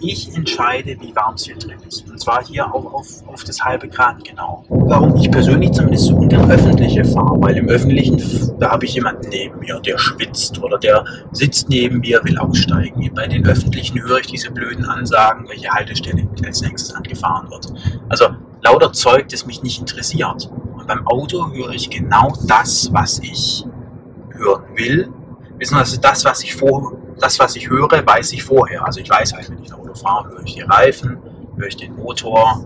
ich 0.00 0.34
entscheide, 0.34 0.96
wie 1.00 1.14
warm 1.14 1.34
es 1.34 1.44
hier 1.44 1.56
drin 1.56 1.78
ist. 1.86 2.08
Und 2.08 2.20
zwar 2.20 2.44
hier 2.44 2.72
auch 2.74 2.92
auf, 2.92 3.06
auf 3.26 3.44
das 3.44 3.62
halbe 3.62 3.88
Grad 3.88 4.24
genau. 4.24 4.64
Warum 4.68 5.16
ich 5.16 5.30
persönlich 5.30 5.72
zumindest 5.72 6.06
so 6.06 6.16
ungern 6.16 6.50
öffentliche 6.50 7.04
fahre, 7.04 7.40
weil 7.40 7.56
im 7.56 7.68
Öffentlichen, 7.68 8.20
da 8.58 8.70
habe 8.70 8.84
ich 8.84 8.94
jemanden 8.94 9.28
neben 9.28 9.58
mir, 9.60 9.80
der 9.80 9.98
schwitzt 9.98 10.62
oder 10.62 10.78
der 10.78 11.04
sitzt 11.32 11.68
neben 11.68 12.00
mir, 12.00 12.20
will 12.24 12.38
aussteigen. 12.38 13.10
Bei 13.14 13.26
den 13.26 13.46
Öffentlichen 13.46 14.02
höre 14.02 14.18
ich 14.18 14.26
diese 14.26 14.50
blöden 14.50 14.84
Ansagen, 14.84 15.48
welche 15.48 15.70
Haltestelle 15.70 16.28
als 16.44 16.62
nächstes 16.62 16.94
angefahren 16.94 17.50
wird. 17.50 17.72
Also 18.08 18.26
lauter 18.62 18.92
Zeug, 18.92 19.28
das 19.28 19.46
mich 19.46 19.62
nicht 19.62 19.80
interessiert. 19.80 20.50
Und 20.76 20.86
beim 20.86 21.06
Auto 21.06 21.52
höre 21.52 21.70
ich 21.70 21.90
genau 21.90 22.32
das, 22.46 22.92
was 22.92 23.18
ich 23.20 23.64
hören 24.32 24.64
will, 24.74 25.12
beziehungsweise 25.58 26.00
das, 26.00 26.24
was 26.24 26.42
ich 26.42 26.54
vor, 26.54 26.96
das, 27.20 27.38
was 27.38 27.56
ich 27.56 27.68
höre, 27.68 28.04
weiß 28.04 28.32
ich 28.32 28.42
vorher. 28.42 28.84
Also 28.84 29.00
ich 29.00 29.10
weiß 29.10 29.34
halt, 29.34 29.50
wenn 29.50 29.62
ich 29.62 29.72
ein 29.72 29.78
Auto 29.78 29.94
fahre, 29.94 30.30
höre 30.30 30.44
ich 30.44 30.54
die 30.54 30.62
Reifen, 30.62 31.18
höre 31.56 31.68
ich 31.68 31.76
den 31.76 31.94
Motor, 31.94 32.64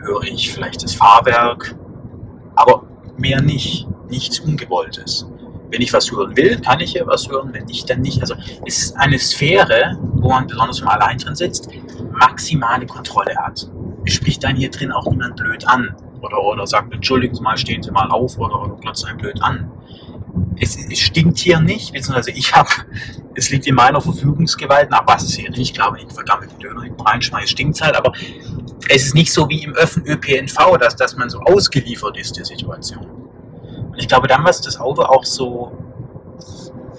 höre 0.00 0.22
ich 0.22 0.52
vielleicht 0.52 0.82
das 0.82 0.94
Fahrwerk, 0.94 1.74
aber 2.54 2.84
mehr 3.16 3.42
nicht. 3.42 3.86
Nichts 4.08 4.40
Ungewolltes. 4.40 5.28
Wenn 5.70 5.82
ich 5.82 5.92
was 5.92 6.10
hören 6.10 6.34
will, 6.34 6.58
kann 6.60 6.80
ich 6.80 6.94
ja 6.94 7.06
was 7.06 7.28
hören, 7.28 7.52
wenn 7.52 7.66
nicht, 7.66 7.90
dann 7.90 8.00
nicht. 8.00 8.22
Also 8.22 8.34
es 8.64 8.78
ist 8.78 8.96
eine 8.96 9.18
Sphäre, 9.18 9.98
wo 10.14 10.30
man 10.30 10.46
besonders 10.46 10.80
mal 10.80 10.98
allein 10.98 11.18
drin 11.18 11.34
sitzt, 11.34 11.68
maximale 12.10 12.86
Kontrolle 12.86 13.36
hat. 13.36 13.70
Es 14.06 14.14
spricht 14.14 14.42
dann 14.44 14.56
hier 14.56 14.70
drin 14.70 14.92
auch 14.92 15.04
niemand 15.10 15.36
blöd 15.36 15.68
an. 15.68 15.94
Oder, 16.22 16.42
oder 16.42 16.66
sagt, 16.66 16.92
Entschuldigen 16.94 17.34
Sie 17.34 17.42
mal, 17.42 17.58
stehen 17.58 17.82
Sie 17.82 17.90
mal 17.90 18.10
auf 18.10 18.38
oder, 18.38 18.62
oder 18.62 18.76
glotzt 18.76 19.04
einen 19.06 19.18
blöd 19.18 19.42
an 19.42 19.70
es, 20.60 20.76
es 20.76 20.98
stinkt 20.98 21.38
hier 21.38 21.60
nicht, 21.60 21.92
beziehungsweise 21.92 22.30
ich 22.30 22.54
habe, 22.54 22.68
es 23.34 23.50
liegt 23.50 23.66
in 23.66 23.74
meiner 23.74 24.00
Verfügungsgewalt, 24.00 24.90
nach 24.90 25.06
was 25.06 25.22
es 25.24 25.34
hier 25.34 25.50
nicht, 25.50 25.60
ich 25.60 25.74
glaube, 25.74 25.98
ich 26.00 26.12
vergammelten 26.12 26.58
Döner 26.58 26.82
hinten 26.82 27.00
reinschmeiße, 27.00 27.48
stinkt 27.48 27.80
halt, 27.80 27.96
aber 27.96 28.12
es 28.88 29.06
ist 29.06 29.14
nicht 29.14 29.32
so 29.32 29.48
wie 29.48 29.62
im 29.62 29.74
Öffn 29.74 30.02
ÖPNV, 30.06 30.78
dass, 30.78 30.96
dass 30.96 31.16
man 31.16 31.30
so 31.30 31.40
ausgeliefert 31.40 32.16
ist 32.16 32.36
der 32.36 32.44
Situation. 32.44 33.04
Und 33.04 33.98
ich 33.98 34.08
glaube, 34.08 34.28
dann, 34.28 34.44
was 34.44 34.60
das 34.60 34.78
Auto 34.78 35.02
auch 35.02 35.24
so 35.24 35.72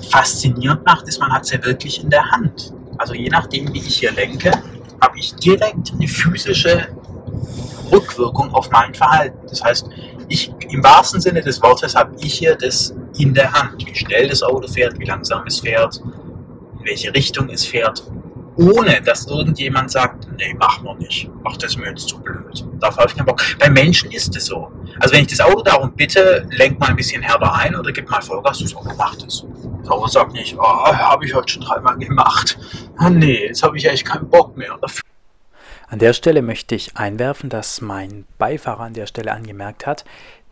faszinierend 0.10 0.86
macht, 0.86 1.08
ist, 1.08 1.20
man 1.20 1.32
hat 1.32 1.44
es 1.44 1.52
ja 1.52 1.64
wirklich 1.64 2.04
in 2.04 2.10
der 2.10 2.32
Hand. 2.32 2.74
Also 2.98 3.14
je 3.14 3.30
nachdem, 3.30 3.74
wie 3.74 3.80
ich 3.80 3.98
hier 3.98 4.12
lenke, 4.12 4.52
habe 5.02 5.18
ich 5.18 5.34
direkt 5.36 5.94
eine 5.94 6.08
physische 6.08 6.88
Rückwirkung 7.92 8.54
auf 8.54 8.70
mein 8.72 8.94
Verhalten. 8.94 9.38
Das 9.48 9.64
heißt, 9.64 9.90
ich, 10.28 10.54
im 10.70 10.84
wahrsten 10.84 11.22
Sinne 11.22 11.42
des 11.42 11.62
Wortes 11.62 11.96
habe 11.96 12.16
ich 12.22 12.34
hier 12.36 12.56
das 12.56 12.94
in 13.20 13.34
der 13.34 13.52
Hand, 13.52 13.86
wie 13.86 13.96
schnell 13.96 14.28
das 14.28 14.42
Auto 14.42 14.68
fährt, 14.68 14.98
wie 14.98 15.06
langsam 15.06 15.46
es 15.46 15.60
fährt, 15.60 15.98
in 15.98 16.86
welche 16.86 17.14
Richtung 17.14 17.50
es 17.50 17.66
fährt, 17.66 18.04
ohne 18.56 19.02
dass 19.02 19.28
irgendjemand 19.28 19.92
sagt, 19.92 20.28
nee, 20.38 20.56
mach 20.58 20.82
mal 20.82 20.96
nicht, 20.96 21.30
ach, 21.44 21.58
das 21.58 21.72
ist 21.72 21.78
mir 21.78 21.90
jetzt 21.90 22.08
zu 22.08 22.20
blöd. 22.20 22.66
Darauf 22.80 22.98
habe 22.98 23.10
ich 23.10 23.16
keinen 23.16 23.26
Bock. 23.26 23.42
Bei 23.60 23.70
Menschen 23.70 24.12
ist 24.12 24.36
es 24.36 24.46
so. 24.46 24.72
Also 25.00 25.14
wenn 25.14 25.22
ich 25.22 25.28
das 25.28 25.42
Auto 25.42 25.62
darum 25.62 25.92
bitte, 25.94 26.48
lenk 26.52 26.80
mal 26.80 26.88
ein 26.90 26.96
bisschen 26.96 27.22
härter 27.22 27.54
ein 27.54 27.76
oder 27.76 27.92
gib 27.92 28.10
mal 28.10 28.22
Vollgas, 28.22 28.60
das 28.60 28.76
Auto 28.76 28.94
macht 28.96 29.24
es. 29.24 29.46
Das 29.82 29.90
Auto 29.90 30.08
sagt 30.08 30.34
nicht, 30.34 30.58
oh, 30.58 30.64
habe 30.64 31.26
ich 31.26 31.34
heute 31.34 31.54
schon 31.54 31.64
dreimal 31.64 31.98
gemacht. 31.98 32.58
Ah, 32.98 33.10
nee, 33.10 33.48
jetzt 33.48 33.64
habe 33.64 33.78
ich 33.78 33.86
echt 33.86 34.06
keinen 34.06 34.30
Bock 34.30 34.58
mehr 34.58 34.78
dafür. 34.82 35.04
An 35.88 35.98
der 35.98 36.14
Stelle 36.14 36.44
möchte 36.44 36.76
ich 36.76 36.98
einwerfen, 36.98 37.50
dass 37.50 37.82
mein 37.82 38.26
Beifahrer 38.38 38.84
an 38.84 38.94
der 38.94 39.08
Stelle 39.08 39.32
angemerkt 39.32 39.88
hat, 39.88 40.06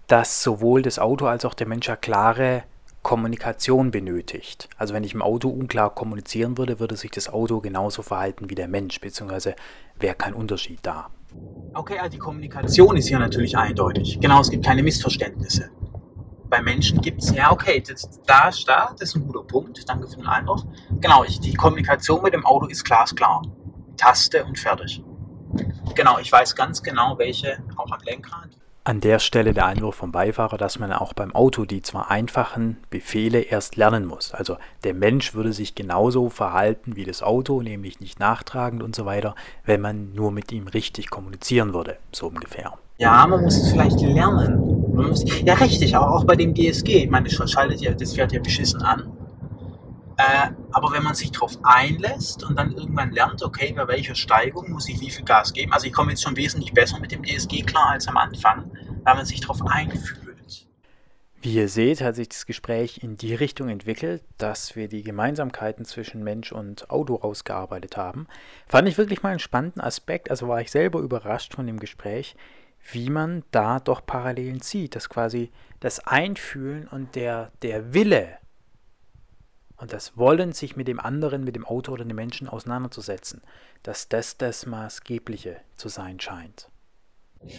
dass 0.07 0.41
sowohl 0.41 0.81
das 0.81 0.99
Auto 0.99 1.25
als 1.27 1.45
auch 1.45 1.53
der 1.53 1.67
Mensch 1.67 1.87
ja 1.87 1.95
klare 1.95 2.63
Kommunikation 3.03 3.91
benötigt. 3.91 4.67
Also 4.77 4.93
wenn 4.93 5.03
ich 5.03 5.13
im 5.13 5.21
Auto 5.21 5.49
unklar 5.49 5.93
kommunizieren 5.93 6.57
würde, 6.57 6.79
würde 6.79 6.97
sich 6.97 7.11
das 7.11 7.29
Auto 7.29 7.61
genauso 7.61 8.01
verhalten 8.01 8.49
wie 8.49 8.55
der 8.55 8.67
Mensch, 8.67 8.99
beziehungsweise 8.99 9.55
wäre 9.99 10.15
kein 10.15 10.33
Unterschied 10.33 10.79
da. 10.81 11.09
Okay, 11.73 11.99
also 11.99 12.11
die 12.11 12.17
Kommunikation 12.17 12.97
ist 12.97 13.09
ja 13.09 13.19
natürlich 13.19 13.57
eindeutig. 13.57 14.19
Genau, 14.19 14.41
es 14.41 14.49
gibt 14.49 14.65
keine 14.65 14.83
Missverständnisse. 14.83 15.69
Bei 16.49 16.61
Menschen 16.61 17.01
gibt 17.01 17.21
es, 17.21 17.35
ja, 17.35 17.51
okay, 17.51 17.83
das, 17.85 18.09
da, 18.25 18.49
da, 18.65 18.95
das 18.97 19.09
ist 19.09 19.15
ein 19.15 19.25
guter 19.25 19.43
Punkt, 19.43 19.87
danke 19.87 20.07
für 20.07 20.15
den 20.15 20.27
Einwurf. 20.27 20.63
Genau, 21.01 21.23
ich, 21.25 21.39
die 21.39 21.53
Kommunikation 21.53 22.23
mit 22.23 22.33
dem 22.33 22.45
Auto 22.45 22.67
ist 22.67 22.83
glasklar. 22.85 23.41
Taste 23.97 24.45
und 24.45 24.57
fertig. 24.57 25.03
Genau, 25.95 26.19
ich 26.19 26.31
weiß 26.31 26.55
ganz 26.55 26.81
genau, 26.81 27.17
welche 27.17 27.57
auch 27.75 27.91
am 27.91 27.99
Lenkrad. 28.05 28.49
An 28.87 29.01
der 29.01 29.19
Stelle 29.19 29.53
der 29.53 29.65
Einwurf 29.65 29.95
vom 29.95 30.13
Beifahrer, 30.13 30.57
dass 30.57 30.79
man 30.79 30.93
auch 30.93 31.11
beim 31.11 31.35
Auto 31.35 31.65
die 31.65 31.81
zwar 31.81 32.09
einfachen 32.09 32.77
Befehle 32.89 33.41
erst 33.41 33.75
lernen 33.75 34.05
muss. 34.05 34.33
Also 34.33 34.55
der 34.85 34.93
Mensch 34.93 35.33
würde 35.33 35.51
sich 35.51 35.75
genauso 35.75 36.29
verhalten 36.29 36.95
wie 36.95 37.03
das 37.03 37.21
Auto, 37.21 37.61
nämlich 37.61 37.99
nicht 37.99 38.21
nachtragend 38.21 38.81
und 38.81 38.95
so 38.95 39.05
weiter, 39.05 39.35
wenn 39.65 39.81
man 39.81 40.13
nur 40.13 40.31
mit 40.31 40.53
ihm 40.53 40.69
richtig 40.69 41.09
kommunizieren 41.09 41.73
würde, 41.73 41.97
so 42.13 42.27
ungefähr. 42.27 42.75
Ja, 42.97 43.27
man 43.27 43.41
muss 43.41 43.57
es 43.57 43.71
vielleicht 43.71 43.99
lernen. 43.99 44.57
Muss, 44.95 45.25
ja, 45.43 45.55
richtig, 45.55 45.97
auch, 45.97 46.07
auch 46.07 46.23
bei 46.23 46.37
dem 46.37 46.53
GSG. 46.53 47.03
Ich 47.03 47.09
meine, 47.09 47.27
das 47.27 47.51
schaltet 47.51 47.81
ja, 47.81 47.91
das 47.91 48.13
fährt 48.13 48.31
ja 48.31 48.39
beschissen 48.39 48.81
an. 48.83 49.11
Äh, 50.17 50.49
aber 50.71 50.91
wenn 50.91 51.03
man 51.03 51.13
sich 51.13 51.31
darauf 51.31 51.57
einlässt 51.63 52.43
und 52.43 52.55
dann 52.57 52.71
irgendwann 52.71 53.11
lernt, 53.11 53.43
okay, 53.43 53.71
bei 53.73 53.87
welcher 53.87 54.15
Steigung 54.15 54.71
muss 54.71 54.89
ich 54.89 54.99
wie 54.99 55.11
viel 55.11 55.23
Gas 55.23 55.53
geben, 55.53 55.71
also 55.73 55.85
ich 55.85 55.93
komme 55.93 56.11
jetzt 56.11 56.23
schon 56.23 56.35
wesentlich 56.35 56.73
besser 56.73 56.99
mit 56.99 57.11
dem 57.11 57.23
DSG 57.23 57.61
klar 57.63 57.91
als 57.91 58.07
am 58.07 58.17
Anfang, 58.17 58.71
weil 59.03 59.15
man 59.15 59.25
sich 59.25 59.41
darauf 59.41 59.61
einfühlt. 59.67 60.27
Wie 61.39 61.53
ihr 61.53 61.69
seht, 61.69 62.01
hat 62.01 62.15
sich 62.15 62.29
das 62.29 62.47
Gespräch 62.47 63.03
in 63.03 63.15
die 63.15 63.35
Richtung 63.35 63.69
entwickelt, 63.69 64.23
dass 64.39 64.75
wir 64.75 64.87
die 64.87 65.03
Gemeinsamkeiten 65.03 65.85
zwischen 65.85 66.23
Mensch 66.23 66.51
und 66.51 66.89
Auto 66.89 67.13
rausgearbeitet 67.13 67.95
haben. 67.95 68.27
Fand 68.67 68.89
ich 68.89 68.97
wirklich 68.97 69.21
mal 69.21 69.29
einen 69.29 69.39
spannenden 69.39 69.81
Aspekt, 69.81 70.31
also 70.31 70.47
war 70.47 70.61
ich 70.61 70.71
selber 70.71 70.99
überrascht 70.99 71.53
von 71.53 71.67
dem 71.67 71.79
Gespräch, 71.79 72.35
wie 72.91 73.11
man 73.11 73.43
da 73.51 73.79
doch 73.79 74.03
Parallelen 74.05 74.61
zieht, 74.61 74.95
dass 74.95 75.09
quasi 75.09 75.51
das 75.79 75.99
Einfühlen 76.07 76.87
und 76.87 77.15
der, 77.15 77.51
der 77.61 77.93
Wille, 77.93 78.39
und 79.77 79.93
das 79.93 80.17
Wollen, 80.17 80.53
sich 80.53 80.75
mit 80.75 80.87
dem 80.87 80.99
anderen, 80.99 81.43
mit 81.43 81.55
dem 81.55 81.65
Auto 81.65 81.91
oder 81.91 82.03
dem 82.03 82.15
Menschen 82.15 82.47
auseinanderzusetzen, 82.47 83.41
dass 83.83 84.09
das 84.09 84.37
das 84.37 84.65
Maßgebliche 84.65 85.57
zu 85.75 85.87
sein 85.89 86.19
scheint. 86.19 86.69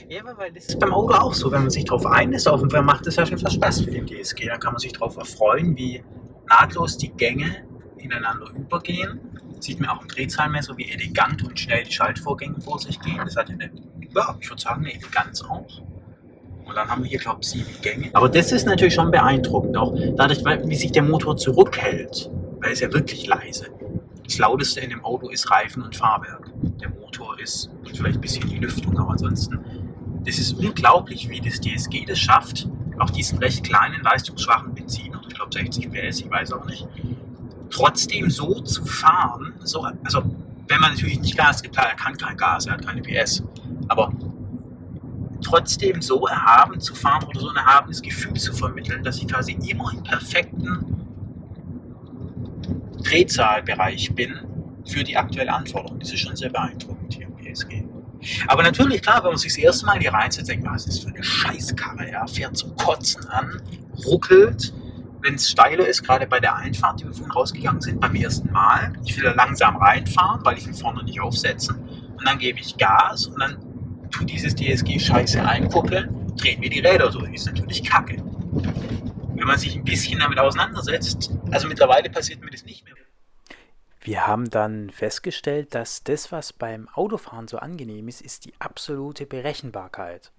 Ja, 0.09 0.23
weil 0.37 0.53
das 0.53 0.67
ist 0.67 0.79
beim 0.81 0.93
Auto 0.93 1.15
auch 1.15 1.33
so, 1.33 1.51
wenn 1.53 1.63
man 1.63 1.71
sich 1.71 1.85
darauf 1.85 2.05
einlässt, 2.05 2.49
auf 2.49 2.61
Fall 2.69 2.83
macht 2.83 3.07
es 3.07 3.17
ja 3.17 3.25
schon 3.25 3.39
fast 3.39 3.55
Spaß 3.55 3.83
für 3.83 3.91
den 3.91 4.07
DSG. 4.07 4.47
Dann 4.47 4.59
kann 4.59 4.73
man 4.73 4.81
sich 4.81 4.93
darauf 4.93 5.17
erfreuen, 5.17 5.77
wie 5.77 6.03
nahtlos 6.49 6.99
die 6.99 7.11
Gänge 7.11 7.65
ineinander 7.99 8.51
übergehen. 8.51 9.21
Sieht 9.61 9.81
man 9.81 9.91
auch 9.91 10.03
im 10.03 10.09
Drehzahlmesser, 10.09 10.77
wie 10.77 10.91
elegant 10.91 11.45
und 11.45 11.59
schnell 11.59 11.85
die 11.85 11.93
Schaltvorgänge 11.93 12.61
vor 12.61 12.79
sich 12.79 13.01
gehen. 13.01 13.19
Das 13.19 13.37
hat 13.37 13.51
eine, 13.51 13.71
ja, 14.15 14.37
ich 14.41 14.51
würde 14.51 14.63
sagen, 14.63 14.85
eine 14.85 14.95
Eleganz 14.95 15.43
auch. 15.43 15.83
Und 16.69 16.77
dann 16.77 16.89
haben 16.89 17.03
wir 17.03 17.09
hier, 17.09 17.19
glaube 17.19 17.41
ich, 17.43 17.49
sieben 17.49 17.81
Gänge. 17.81 18.11
Aber 18.13 18.29
das 18.29 18.53
ist 18.53 18.67
natürlich 18.67 18.95
schon 18.95 19.11
beeindruckend, 19.11 19.77
auch 19.77 19.95
dadurch, 20.17 20.45
wie 20.45 20.75
sich 20.75 20.93
der 20.93 21.03
Motor 21.03 21.37
zurückhält. 21.37 22.31
Weil 22.61 22.73
es 22.73 22.81
ja 22.81 22.93
wirklich 22.93 23.27
leise. 23.27 23.67
Das 24.25 24.37
lauteste 24.37 24.81
in 24.81 24.91
dem 24.91 25.03
Auto 25.05 25.31
ist 25.31 25.51
Reifen 25.51 25.83
und 25.83 25.97
Fahrwerk. 25.97 26.51
Der 26.81 26.91
Motor 26.91 27.39
ist 27.41 27.71
und 27.87 27.97
vielleicht 27.97 28.17
ein 28.17 28.21
bisschen 28.21 28.49
die 28.49 28.59
Lüftung, 28.59 28.99
aber 28.99 29.13
ansonsten. 29.13 29.59
Das 30.27 30.39
ist 30.39 30.53
unglaublich, 30.53 31.31
wie 31.31 31.41
das 31.41 31.61
DSG 31.61 32.05
das 32.07 32.19
schafft, 32.19 32.69
auch 32.99 33.11
diesen 33.11 33.39
recht 33.39 33.65
kleinen, 33.65 34.03
leistungsschwachen 34.03 34.75
Benziner, 34.75 35.23
ich 35.27 35.35
glaube 35.35 35.53
60 35.53 35.91
PS, 35.91 36.21
ich 36.21 36.31
weiß 36.31 36.53
auch 36.53 36.67
nicht, 36.67 36.87
trotzdem 37.71 38.29
so 38.29 38.61
zu 38.61 38.85
fahren, 38.85 39.55
so, 39.61 39.87
also 40.05 40.23
wenn 40.67 40.81
man 40.81 40.93
natürlich 40.93 41.21
nicht 41.21 41.37
Gas 41.37 41.63
gibt, 41.63 41.77
er 41.77 41.95
kann 41.95 42.17
kein 42.17 42.37
Gas, 42.37 42.67
er 42.67 42.75
hat 42.75 42.85
keine 42.85 43.01
PS, 43.01 43.43
aber 43.87 44.13
trotzdem 45.43 46.03
so 46.03 46.27
erhaben 46.27 46.81
zu 46.81 46.95
fahren 46.95 47.25
oder 47.25 47.41
so 47.41 47.49
ein 47.51 47.57
erhabenes 47.57 48.03
Gefühl 48.03 48.35
zu 48.35 48.53
vermitteln, 48.53 49.03
dass 49.03 49.19
ich 49.19 49.29
quasi 49.29 49.53
immer 49.69 49.93
im 49.93 50.03
perfekten 50.03 51.07
Drehzahlbereich 53.03 54.15
bin 54.15 54.41
für 54.87 55.05
die 55.05 55.17
aktuelle 55.17 55.53
Anforderung. 55.53 55.99
Das 55.99 56.13
ist 56.13 56.21
schon 56.21 56.37
sehr 56.37 56.51
beeindruckend 56.51 57.15
hier 57.15 57.27
im 57.27 57.37
PSG. 57.37 57.85
Aber 58.49 58.63
natürlich, 58.63 59.03
klar, 59.03 59.23
wenn 59.23 59.31
man 59.31 59.39
sich 59.39 59.53
das 59.53 59.59
erste 59.59 59.87
Mal 59.87 59.99
hier 59.99 60.13
reinsetzt, 60.13 60.49
denkt 60.49 60.65
man, 60.65 60.75
was 60.75 60.87
ist 60.87 60.99
das 60.99 61.05
für 61.05 61.15
eine 61.15 61.23
Scheißkarre? 61.23 62.11
Ja? 62.11 62.27
Fährt 62.27 62.57
zum 62.57 62.75
Kotzen 62.77 63.25
an, 63.29 63.63
ruckelt, 64.07 64.73
wenn 65.23 65.35
es 65.35 65.51
steiler 65.51 65.87
ist, 65.87 66.03
gerade 66.05 66.27
bei 66.27 66.41
der 66.41 66.57
Einfahrt, 66.57 67.01
die 67.01 67.05
wir 67.05 67.13
vorhin 67.13 67.33
rausgegangen 67.33 67.81
sind, 67.81 68.01
beim 68.01 68.15
ersten 68.15 68.51
Mal. 68.53 68.93
Ich 69.05 69.17
will 69.17 69.25
da 69.25 69.33
langsam 69.33 69.77
reinfahren, 69.77 70.45
weil 70.45 70.59
ich 70.59 70.67
ihn 70.67 70.75
vorne 70.75 71.03
nicht 71.05 71.21
aufsetzen. 71.21 71.77
Und 72.17 72.27
dann 72.27 72.39
gebe 72.39 72.59
ich 72.59 72.77
Gas 72.77 73.27
und 73.27 73.41
dann 73.41 73.57
tut 74.11 74.31
dieses 74.31 74.55
DSG 74.55 74.99
scheiße 74.99 75.47
einkuppeln, 75.47 76.35
dreht 76.37 76.61
mir 76.61 76.71
die 76.71 76.81
Räder 76.81 77.11
durch. 77.11 77.33
Ist 77.33 77.47
natürlich 77.47 77.83
kacke. 77.85 78.23
Wenn 79.35 79.47
man 79.47 79.59
sich 79.59 79.77
ein 79.77 79.85
bisschen 79.85 80.19
damit 80.19 80.39
auseinandersetzt, 80.39 81.31
also 81.51 81.69
mittlerweile 81.69 82.11
passiert 82.11 82.41
mir 82.41 82.51
das 82.51 82.65
nicht 82.65 82.85
mehr. 82.85 82.95
Wir 84.01 84.27
haben 84.27 84.49
dann 84.49 84.91
festgestellt, 84.91 85.75
dass 85.75 86.03
das, 86.03 86.33
was 86.33 86.53
beim 86.53 86.89
Autofahren 86.89 87.47
so 87.47 87.59
angenehm 87.59 88.09
ist, 88.09 88.23
ist 88.23 88.47
die 88.47 88.55
absolute 88.59 89.27
Berechenbarkeit. 89.27 90.33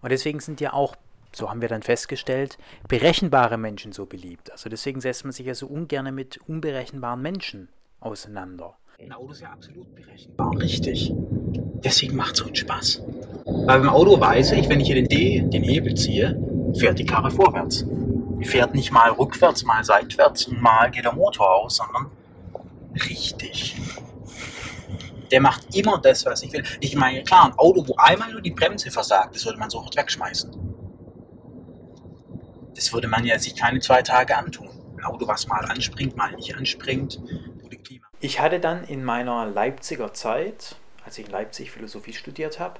Und 0.00 0.10
deswegen 0.10 0.40
sind 0.40 0.60
ja 0.60 0.72
auch, 0.72 0.94
so 1.32 1.50
haben 1.50 1.60
wir 1.60 1.68
dann 1.68 1.82
festgestellt, 1.82 2.58
berechenbare 2.86 3.58
Menschen 3.58 3.92
so 3.92 4.06
beliebt. 4.06 4.52
Also 4.52 4.68
deswegen 4.68 5.00
setzt 5.00 5.24
man 5.24 5.32
sich 5.32 5.46
ja 5.46 5.54
so 5.54 5.66
ungern 5.66 6.14
mit 6.14 6.38
unberechenbaren 6.46 7.20
Menschen 7.20 7.68
auseinander. 8.00 8.76
Ein 9.00 9.12
Auto 9.12 9.32
ist 9.32 9.40
ja 9.40 9.50
absolut 9.50 9.94
berechenbar, 9.94 10.56
richtig. 10.58 11.12
Deswegen 11.84 12.16
macht 12.16 12.36
es 12.36 12.42
einen 12.44 12.54
Spaß. 12.54 13.02
Weil 13.44 13.80
beim 13.80 13.88
Auto 13.88 14.18
weiß 14.20 14.52
ich, 14.52 14.68
wenn 14.68 14.80
ich 14.80 14.86
hier 14.86 14.96
den 14.96 15.08
D, 15.08 15.42
den 15.42 15.62
Hebel 15.62 15.94
ziehe, 15.94 16.38
fährt 16.74 16.98
die 16.98 17.06
Karre 17.06 17.30
vorwärts. 17.30 17.84
Die 18.40 18.44
fährt 18.44 18.74
nicht 18.74 18.92
mal 18.92 19.10
rückwärts, 19.10 19.64
mal 19.64 19.82
seitwärts 19.82 20.46
und 20.46 20.60
mal 20.60 20.90
geht 20.90 21.04
der 21.04 21.12
Motor 21.12 21.56
aus, 21.56 21.76
sondern 21.76 22.10
richtig. 23.08 23.76
Der 25.30 25.40
macht 25.40 25.74
immer 25.74 25.98
das, 25.98 26.24
was 26.24 26.42
ich 26.42 26.52
will. 26.52 26.62
Ich 26.80 26.94
meine, 26.96 27.22
klar, 27.22 27.46
ein 27.46 27.58
Auto, 27.58 27.86
wo 27.86 27.94
einmal 27.96 28.32
nur 28.32 28.40
die 28.40 28.50
Bremse 28.50 28.90
versagt, 28.90 29.34
das 29.34 29.44
würde 29.44 29.58
man 29.58 29.70
sofort 29.70 29.96
wegschmeißen. 29.96 30.50
Das 32.74 32.92
würde 32.92 33.08
man 33.08 33.24
ja 33.24 33.38
sich 33.38 33.56
keine 33.56 33.80
zwei 33.80 34.02
Tage 34.02 34.36
antun. 34.36 34.68
Ein 34.96 35.04
Auto, 35.04 35.26
was 35.26 35.48
mal 35.48 35.64
anspringt, 35.64 36.16
mal 36.16 36.32
nicht 36.32 36.56
anspringt. 36.56 37.20
Ich 38.20 38.40
hatte 38.40 38.60
dann 38.60 38.84
in 38.84 39.04
meiner 39.04 39.46
Leipziger 39.46 40.12
Zeit, 40.12 40.76
als 41.08 41.16
ich 41.16 41.24
in 41.24 41.32
Leipzig 41.32 41.70
Philosophie 41.70 42.12
studiert 42.12 42.60
habe, 42.60 42.78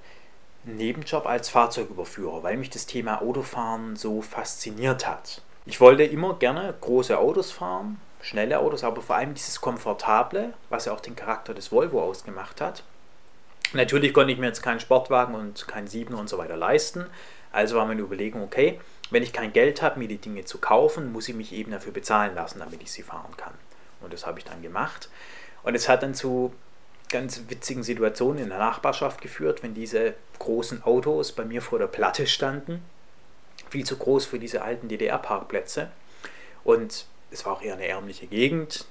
einen 0.66 0.76
Nebenjob 0.76 1.24
als 1.24 1.48
Fahrzeugüberführer, 1.48 2.42
weil 2.42 2.58
mich 2.58 2.68
das 2.68 2.84
Thema 2.84 3.22
Autofahren 3.22 3.96
so 3.96 4.20
fasziniert 4.20 5.08
hat. 5.08 5.40
Ich 5.64 5.80
wollte 5.80 6.04
immer 6.04 6.34
gerne 6.34 6.74
große 6.78 7.18
Autos 7.18 7.50
fahren, 7.50 7.98
schnelle 8.20 8.58
Autos, 8.58 8.84
aber 8.84 9.00
vor 9.00 9.16
allem 9.16 9.32
dieses 9.32 9.62
Komfortable, 9.62 10.52
was 10.68 10.84
ja 10.84 10.92
auch 10.92 11.00
den 11.00 11.16
Charakter 11.16 11.54
des 11.54 11.72
Volvo 11.72 12.02
ausgemacht 12.02 12.60
hat. 12.60 12.82
Natürlich 13.72 14.12
konnte 14.12 14.32
ich 14.32 14.38
mir 14.38 14.46
jetzt 14.46 14.62
keinen 14.62 14.80
Sportwagen 14.80 15.34
und 15.34 15.66
keinen 15.66 15.88
Siebener 15.88 16.18
und 16.18 16.28
so 16.28 16.36
weiter 16.36 16.56
leisten. 16.56 17.06
Also 17.50 17.76
war 17.76 17.86
meine 17.86 18.02
Überlegung, 18.02 18.42
okay, 18.42 18.78
wenn 19.10 19.22
ich 19.22 19.32
kein 19.32 19.54
Geld 19.54 19.80
habe, 19.80 19.98
mir 19.98 20.08
die 20.08 20.18
Dinge 20.18 20.44
zu 20.44 20.58
kaufen, 20.58 21.12
muss 21.12 21.30
ich 21.30 21.34
mich 21.34 21.54
eben 21.54 21.70
dafür 21.70 21.92
bezahlen 21.92 22.34
lassen, 22.34 22.58
damit 22.58 22.82
ich 22.82 22.92
sie 22.92 23.02
fahren 23.02 23.34
kann. 23.38 23.54
Und 24.02 24.12
das 24.12 24.26
habe 24.26 24.38
ich 24.38 24.44
dann 24.44 24.60
gemacht. 24.60 25.08
Und 25.62 25.74
es 25.74 25.88
hat 25.88 26.02
dann 26.02 26.14
zu 26.14 26.52
ganz 27.08 27.42
witzigen 27.48 27.82
Situationen 27.82 28.42
in 28.42 28.48
der 28.50 28.58
Nachbarschaft 28.58 29.20
geführt, 29.20 29.62
wenn 29.62 29.74
diese 29.74 30.14
großen 30.38 30.82
Autos 30.84 31.32
bei 31.32 31.44
mir 31.44 31.62
vor 31.62 31.78
der 31.78 31.86
Platte 31.86 32.26
standen. 32.26 32.82
Viel 33.70 33.84
zu 33.84 33.96
groß 33.96 34.26
für 34.26 34.38
diese 34.38 34.62
alten 34.62 34.88
DDR-Parkplätze. 34.88 35.90
Und 36.64 37.06
es 37.30 37.44
war 37.44 37.54
auch 37.54 37.62
eher 37.62 37.74
eine 37.74 37.86
ärmliche 37.86 38.26
Gegend. 38.26 38.86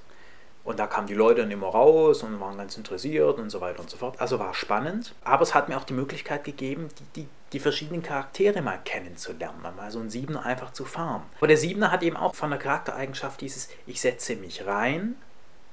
Und 0.64 0.78
da 0.78 0.86
kamen 0.86 1.06
die 1.06 1.14
Leute 1.14 1.40
dann 1.40 1.50
immer 1.50 1.68
raus 1.68 2.22
und 2.22 2.40
waren 2.40 2.58
ganz 2.58 2.76
interessiert 2.76 3.38
und 3.38 3.48
so 3.48 3.60
weiter 3.60 3.80
und 3.80 3.88
so 3.88 3.96
fort. 3.96 4.20
Also 4.20 4.38
war 4.38 4.52
spannend. 4.52 5.14
Aber 5.24 5.42
es 5.42 5.54
hat 5.54 5.68
mir 5.68 5.78
auch 5.78 5.84
die 5.84 5.94
Möglichkeit 5.94 6.44
gegeben, 6.44 6.88
die, 6.98 7.22
die, 7.22 7.28
die 7.52 7.60
verschiedenen 7.60 8.02
Charaktere 8.02 8.60
mal 8.60 8.78
kennenzulernen, 8.84 9.62
mal 9.62 9.90
so 9.90 9.98
einen 9.98 10.10
Siebener 10.10 10.44
einfach 10.44 10.72
zu 10.72 10.84
fahren. 10.84 11.22
Aber 11.38 11.46
der 11.46 11.56
Siebener 11.56 11.90
hat 11.90 12.02
eben 12.02 12.16
auch 12.16 12.34
von 12.34 12.50
der 12.50 12.58
Charaktereigenschaft 12.58 13.40
dieses, 13.40 13.70
ich 13.86 14.00
setze 14.00 14.36
mich 14.36 14.66
rein 14.66 15.16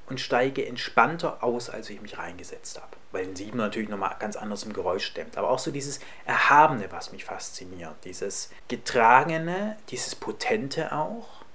und 0.08 0.20
steige 0.20 0.66
entspannter 0.66 1.44
aus, 1.44 1.70
als 1.70 1.90
ich 1.90 2.02
mich 2.02 2.18
reingesetzt 2.18 2.80
habe. 2.80 2.96
Weil 3.12 3.24
ein 3.26 3.36
Siebener 3.36 3.64
natürlich 3.64 3.90
nochmal 3.90 4.16
ganz 4.20 4.36
anders 4.36 4.64
im 4.64 4.74
Geräusch 4.74 5.06
stemmt. 5.06 5.38
Aber 5.38 5.50
auch 5.50 5.60
so 5.60 5.72
dieses 5.72 6.00
Erhabene, 6.26 6.92
was 6.92 7.12
mich 7.12 7.26
fasziniert. 7.26 7.96
Dieses 8.04 8.52
Getragene, 8.68 9.78
dieses 9.90 10.16
Potente 10.16 10.92
auch 10.92 11.46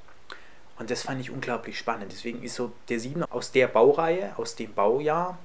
und 0.80 0.90
das 0.90 1.02
fand 1.02 1.20
ich 1.20 1.30
unglaublich 1.30 1.78
spannend. 1.78 2.10
Deswegen 2.10 2.42
ist 2.42 2.54
so 2.54 2.72
der 2.88 2.98
7 2.98 3.24
aus 3.24 3.52
der 3.52 3.68
Baureihe, 3.68 4.32
aus 4.38 4.56
dem 4.56 4.72
Baujahr, 4.72 5.38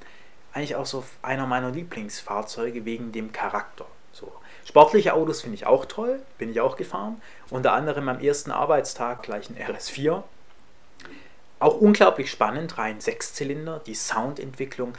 eigentlich 0.53 0.77
auch 0.77 0.85
so 0.85 1.03
einer 1.21 1.45
meiner 1.45 1.71
Lieblingsfahrzeuge 1.71 2.85
wegen 2.85 3.11
dem 3.11 3.33
Charakter. 3.33 3.85
So. 4.13 4.31
Sportliche 4.63 5.13
Autos 5.13 5.41
finde 5.41 5.55
ich 5.55 5.65
auch 5.65 5.85
toll, 5.85 6.21
bin 6.37 6.49
ich 6.49 6.61
auch 6.61 6.77
gefahren. 6.77 7.21
Unter 7.49 7.73
anderem 7.73 8.07
am 8.07 8.21
ersten 8.21 8.49
Arbeitstag 8.49 9.23
gleich 9.23 9.49
ein 9.49 9.57
RS4. 9.57 10.23
Auch 11.65 11.81
unglaublich 11.81 12.29
spannend, 12.29 12.77
rein 12.77 12.99
Sechszylinder, 12.99 13.81
die 13.87 13.95
Soundentwicklung. 13.95 14.93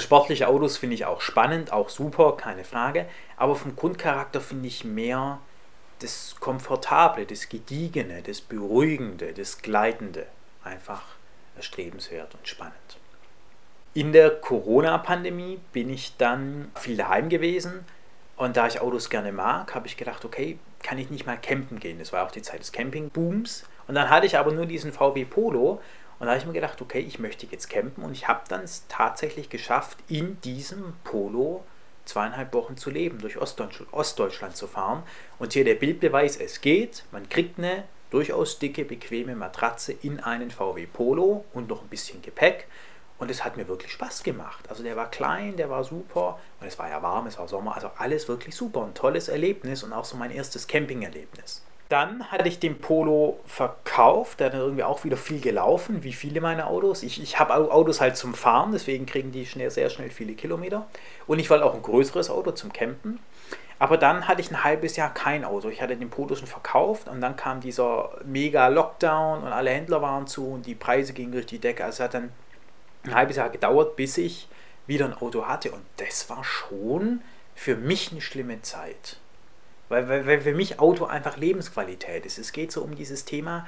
sportliche 0.00 0.48
Autos 0.48 0.78
finde 0.78 0.94
ich 0.94 1.04
auch 1.04 1.20
spannend, 1.20 1.72
auch 1.72 1.90
super, 1.90 2.36
keine 2.36 2.64
Frage. 2.64 3.06
Aber 3.36 3.54
vom 3.54 3.76
Grundcharakter 3.76 4.40
finde 4.40 4.66
ich 4.66 4.84
mehr 4.84 5.38
das 6.00 6.34
Komfortable, 6.40 7.24
das 7.24 7.48
Gediegene, 7.48 8.22
das 8.22 8.40
Beruhigende, 8.40 9.32
das 9.32 9.58
Gleitende 9.58 10.26
einfach 10.68 11.02
erstrebenswert 11.56 12.34
und 12.34 12.46
spannend. 12.46 12.98
In 13.94 14.12
der 14.12 14.30
Corona-Pandemie 14.30 15.58
bin 15.72 15.90
ich 15.90 16.16
dann 16.16 16.70
viel 16.76 16.96
daheim 16.96 17.28
gewesen 17.28 17.84
und 18.36 18.56
da 18.56 18.66
ich 18.66 18.80
Autos 18.80 19.10
gerne 19.10 19.32
mag, 19.32 19.74
habe 19.74 19.86
ich 19.88 19.96
gedacht, 19.96 20.24
okay, 20.24 20.58
kann 20.82 20.98
ich 20.98 21.10
nicht 21.10 21.26
mal 21.26 21.36
campen 21.36 21.80
gehen. 21.80 21.98
Das 21.98 22.12
war 22.12 22.24
auch 22.24 22.30
die 22.30 22.42
Zeit 22.42 22.60
des 22.60 22.70
Campingbooms. 22.70 23.64
Und 23.88 23.94
dann 23.96 24.10
hatte 24.10 24.26
ich 24.26 24.38
aber 24.38 24.52
nur 24.52 24.66
diesen 24.66 24.92
VW 24.92 25.24
Polo 25.24 25.80
und 26.18 26.26
da 26.26 26.32
habe 26.32 26.38
ich 26.38 26.46
mir 26.46 26.52
gedacht, 26.52 26.80
okay, 26.80 27.00
ich 27.00 27.18
möchte 27.18 27.46
jetzt 27.46 27.70
campen 27.70 28.04
und 28.04 28.12
ich 28.12 28.28
habe 28.28 28.42
dann 28.48 28.62
es 28.62 28.86
tatsächlich 28.88 29.50
geschafft, 29.50 29.98
in 30.08 30.40
diesem 30.40 30.94
Polo 31.04 31.64
zweieinhalb 32.04 32.52
Wochen 32.54 32.76
zu 32.76 32.90
leben, 32.90 33.18
durch 33.18 33.36
Ostdeutschland, 33.36 33.92
Ostdeutschland 33.92 34.56
zu 34.56 34.66
fahren. 34.66 35.02
Und 35.38 35.52
hier 35.52 35.64
der 35.64 35.74
Bildbeweis, 35.74 36.36
es 36.36 36.60
geht, 36.60 37.04
man 37.12 37.28
kriegt 37.28 37.58
eine 37.58 37.84
durchaus 38.10 38.58
dicke, 38.58 38.84
bequeme 38.84 39.34
Matratze 39.34 39.92
in 39.92 40.20
einen 40.20 40.50
VW 40.50 40.86
Polo 40.86 41.44
und 41.52 41.68
noch 41.68 41.82
ein 41.82 41.88
bisschen 41.88 42.22
Gepäck. 42.22 42.66
Und 43.18 43.30
es 43.30 43.44
hat 43.44 43.56
mir 43.56 43.66
wirklich 43.66 43.92
Spaß 43.92 44.22
gemacht. 44.22 44.64
Also 44.68 44.82
der 44.82 44.96
war 44.96 45.10
klein, 45.10 45.56
der 45.56 45.70
war 45.70 45.82
super 45.82 46.38
und 46.60 46.68
es 46.68 46.78
war 46.78 46.88
ja 46.88 47.02
warm, 47.02 47.26
es 47.26 47.36
war 47.36 47.48
Sommer, 47.48 47.74
also 47.74 47.90
alles 47.96 48.28
wirklich 48.28 48.54
super. 48.54 48.84
Ein 48.84 48.94
tolles 48.94 49.28
Erlebnis 49.28 49.82
und 49.82 49.92
auch 49.92 50.04
so 50.04 50.16
mein 50.16 50.30
erstes 50.30 50.68
Campingerlebnis. 50.68 51.62
Dann 51.88 52.30
hatte 52.30 52.48
ich 52.48 52.60
den 52.60 52.78
Polo 52.78 53.40
verkauft, 53.46 54.40
der 54.40 54.48
hat 54.48 54.54
irgendwie 54.54 54.84
auch 54.84 55.04
wieder 55.04 55.16
viel 55.16 55.40
gelaufen, 55.40 56.04
wie 56.04 56.12
viele 56.12 56.42
meiner 56.42 56.66
Autos. 56.66 57.02
Ich, 57.02 57.20
ich 57.20 57.38
habe 57.38 57.54
Autos 57.54 58.02
halt 58.02 58.16
zum 58.18 58.34
Fahren, 58.34 58.72
deswegen 58.72 59.06
kriegen 59.06 59.32
die 59.32 59.46
schnell, 59.46 59.70
sehr 59.70 59.88
schnell 59.88 60.10
viele 60.10 60.34
Kilometer. 60.34 60.86
Und 61.26 61.38
ich 61.38 61.48
wollte 61.48 61.64
auch 61.64 61.74
ein 61.74 61.82
größeres 61.82 62.28
Auto 62.28 62.50
zum 62.50 62.74
Campen. 62.74 63.18
Aber 63.78 63.96
dann 63.96 64.26
hatte 64.26 64.40
ich 64.40 64.50
ein 64.50 64.64
halbes 64.64 64.96
Jahr 64.96 65.12
kein 65.14 65.44
Auto. 65.44 65.68
Ich 65.68 65.80
hatte 65.80 65.96
den 65.96 66.10
Polo 66.10 66.34
schon 66.34 66.48
verkauft 66.48 67.08
und 67.08 67.20
dann 67.20 67.36
kam 67.36 67.60
dieser 67.60 68.10
mega 68.24 68.66
Lockdown 68.68 69.44
und 69.44 69.52
alle 69.52 69.70
Händler 69.70 70.02
waren 70.02 70.26
zu 70.26 70.48
und 70.48 70.66
die 70.66 70.74
Preise 70.74 71.12
gingen 71.12 71.32
durch 71.32 71.46
die 71.46 71.60
Decke. 71.60 71.84
Also 71.84 71.96
es 71.96 72.04
hat 72.04 72.14
dann 72.14 72.32
ein 73.04 73.14
halbes 73.14 73.36
Jahr 73.36 73.50
gedauert, 73.50 73.94
bis 73.94 74.18
ich 74.18 74.48
wieder 74.86 75.04
ein 75.04 75.14
Auto 75.14 75.46
hatte. 75.46 75.70
Und 75.70 75.82
das 75.98 76.28
war 76.28 76.42
schon 76.42 77.20
für 77.54 77.76
mich 77.76 78.10
eine 78.10 78.20
schlimme 78.20 78.62
Zeit. 78.62 79.18
Weil, 79.88 80.08
weil, 80.08 80.26
weil 80.26 80.40
für 80.40 80.54
mich 80.54 80.80
Auto 80.80 81.04
einfach 81.04 81.36
Lebensqualität 81.36 82.26
ist. 82.26 82.38
Es 82.38 82.52
geht 82.52 82.72
so 82.72 82.82
um 82.82 82.96
dieses 82.96 83.24
Thema, 83.24 83.66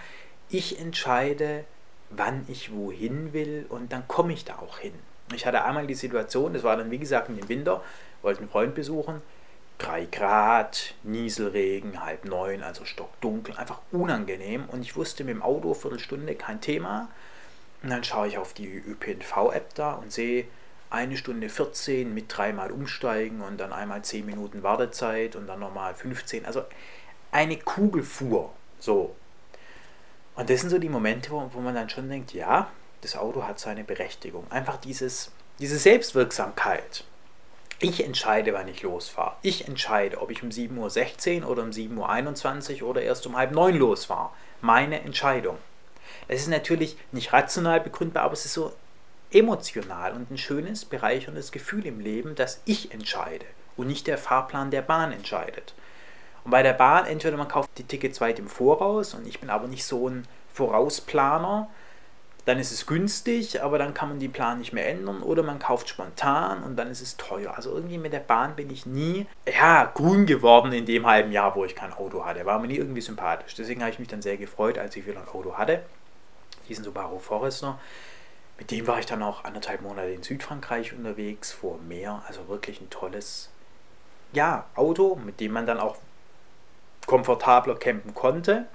ich 0.49 0.81
entscheide, 0.81 1.65
wann 2.11 2.45
ich 2.49 2.73
wohin 2.75 3.33
will 3.33 3.67
und 3.69 3.93
dann 3.93 4.07
komme 4.09 4.33
ich 4.33 4.45
da 4.45 4.57
auch 4.57 4.79
hin. 4.79 4.93
Ich 5.33 5.47
hatte 5.47 5.65
einmal 5.65 5.87
die 5.87 5.95
Situation, 5.95 6.53
das 6.53 6.65
war 6.65 6.77
dann 6.77 6.91
wie 6.91 6.99
gesagt 6.99 7.29
im 7.29 7.49
Winter, 7.49 7.83
wollte 8.21 8.41
einen 8.41 8.51
Freund 8.51 8.75
besuchen, 8.75 9.23
3 9.81 10.07
Grad, 10.07 10.95
Nieselregen, 11.03 12.05
halb 12.05 12.25
neun, 12.25 12.63
also 12.63 12.85
stockdunkel, 12.85 13.57
einfach 13.57 13.81
unangenehm. 13.91 14.67
Und 14.69 14.83
ich 14.83 14.95
wusste 14.95 15.25
mit 15.25 15.35
dem 15.35 15.43
Auto 15.43 15.75
Viertelstunde 15.75 16.35
kein 16.35 16.61
Thema. 16.61 17.09
Und 17.83 17.91
dann 17.91 18.05
schaue 18.05 18.29
ich 18.29 18.39
auf 18.39 18.53
die 18.53 18.69
ÖPNV-App 18.69 19.75
da 19.75 19.95
und 19.95 20.13
sehe 20.13 20.47
eine 20.91 21.17
Stunde 21.17 21.49
14 21.49 22.13
mit 22.13 22.27
dreimal 22.29 22.71
umsteigen 22.71 23.41
und 23.41 23.59
dann 23.59 23.73
einmal 23.73 24.03
10 24.03 24.27
Minuten 24.27 24.63
Wartezeit 24.63 25.35
und 25.35 25.47
dann 25.47 25.61
nochmal 25.61 25.95
15. 25.95 26.45
Also 26.45 26.65
eine 27.33 27.57
Kugelfuhr. 27.57 28.53
So. 28.79 29.17
Und 30.35 30.51
das 30.51 30.61
sind 30.61 30.71
so 30.71 30.79
die 30.79 30.89
Momente, 30.89 31.31
wo, 31.31 31.49
wo 31.53 31.61
man 31.61 31.75
dann 31.75 31.89
schon 31.89 32.09
denkt, 32.09 32.35
ja, 32.35 32.71
das 33.01 33.17
Auto 33.17 33.45
hat 33.45 33.59
seine 33.59 33.85
Berechtigung. 33.85 34.45
Einfach 34.51 34.77
dieses, 34.77 35.31
diese 35.59 35.79
Selbstwirksamkeit. 35.79 37.05
Ich 37.83 38.05
entscheide, 38.05 38.53
wann 38.53 38.69
ich 38.69 38.83
losfahre. 38.83 39.37
Ich 39.41 39.67
entscheide, 39.67 40.21
ob 40.21 40.31
ich 40.31 40.43
um 40.43 40.51
7.16 40.51 41.43
Uhr 41.43 41.49
oder 41.49 41.63
um 41.63 41.71
7.21 41.71 42.83
Uhr 42.83 42.91
oder 42.91 43.01
erst 43.01 43.27
um 43.27 43.39
halb 43.39 43.53
neun 43.53 43.75
losfahre. 43.75 44.31
Meine 44.61 45.01
Entscheidung. 45.01 45.57
Es 46.29 46.43
ist 46.43 46.49
natürlich 46.49 46.99
nicht 47.11 47.33
rational 47.33 47.81
begründbar, 47.81 48.25
aber 48.25 48.35
es 48.35 48.45
ist 48.45 48.53
so 48.53 48.75
emotional 49.33 50.13
und 50.13 50.31
ein 50.31 50.37
schönes, 50.37 50.85
bereicherndes 50.85 51.53
Gefühl 51.53 51.87
im 51.87 52.01
Leben, 52.01 52.35
dass 52.35 52.61
ich 52.67 52.93
entscheide 52.93 53.47
und 53.79 53.87
nicht 53.87 54.07
der 54.07 54.19
Fahrplan 54.19 54.71
der 54.71 54.83
Bahn 54.83 55.13
entscheidet. 55.13 55.73
Und 56.45 56.51
bei 56.51 56.63
der 56.63 56.75
Bahn, 56.75 57.07
entweder 57.07 57.39
man 57.39 57.49
kauft 57.49 57.71
die 57.79 57.85
Tickets 57.85 58.21
weit 58.21 58.39
im 58.39 58.49
Voraus 58.49 59.15
und 59.15 59.27
ich 59.27 59.41
bin 59.41 59.49
aber 59.49 59.69
nicht 59.69 59.85
so 59.85 60.07
ein 60.07 60.27
Vorausplaner, 60.53 61.71
dann 62.45 62.59
ist 62.59 62.73
es 62.73 62.87
günstig, 62.87 63.63
aber 63.63 63.79
dann 63.79 63.95
kann 63.95 64.09
man 64.09 64.19
die 64.19 64.29
Plan 64.29 64.59
nicht 64.59 64.73
mehr 64.73 64.89
ändern 64.89 65.23
oder 65.23 65.43
man 65.43 65.59
kauft 65.59 65.89
spontan 65.89 66.63
und 66.63 66.77
dann 66.77 66.89
ist 66.89 67.01
es 67.01 67.17
teuer. 67.17 67.55
Also 67.55 67.75
irgendwie 67.75 67.99
mit 67.99 68.13
der 68.13 68.21
Bahn 68.21 68.57
bin 68.57 68.71
ich 68.71 68.87
nie 68.87 69.27
ja, 69.47 69.91
grün 69.95 70.27
geworden 70.27 70.73
in 70.73 70.87
dem 70.87 71.07
halben 71.07 71.33
Jahr, 71.33 71.55
wo 71.55 71.65
ich 71.65 71.75
kein 71.75 71.93
Auto 71.93 72.25
hatte. 72.25 72.47
War 72.47 72.59
mir 72.59 72.69
nie 72.69 72.77
irgendwie 72.77 73.01
sympathisch. 73.01 73.55
Deswegen 73.55 73.83
habe 73.83 73.91
ich 73.91 73.99
mich 73.99 74.09
dann 74.09 74.23
sehr 74.23 74.37
gefreut, 74.37 74.79
als 74.79 74.97
ich 74.97 75.07
wieder 75.07 75.21
ein 75.21 75.29
Auto 75.29 75.57
hatte. 75.57 75.83
Diesen 76.69 76.85
Subaru 76.85 77.19
Forester. 77.19 77.79
Mit 78.59 78.71
dem 78.71 78.87
war 78.87 78.99
ich 78.99 79.07
dann 79.07 79.23
auch 79.23 79.45
anderthalb 79.45 79.83
Monate 79.83 80.11
in 80.11 80.23
Südfrankreich 80.23 80.93
unterwegs, 80.93 81.53
vor 81.53 81.79
Meer. 81.89 82.23
Also 82.27 82.49
wirklich 82.49 82.81
ein 82.81 82.91
tolles 82.91 83.51
ja, 84.33 84.67
Auto, 84.75 85.19
mit 85.25 85.41
dem 85.41 85.53
man 85.53 85.67
dann 85.67 85.81
auch 85.81 85.97
komfortabler 87.07 87.75
campen 87.77 88.15
konnte. 88.15 88.67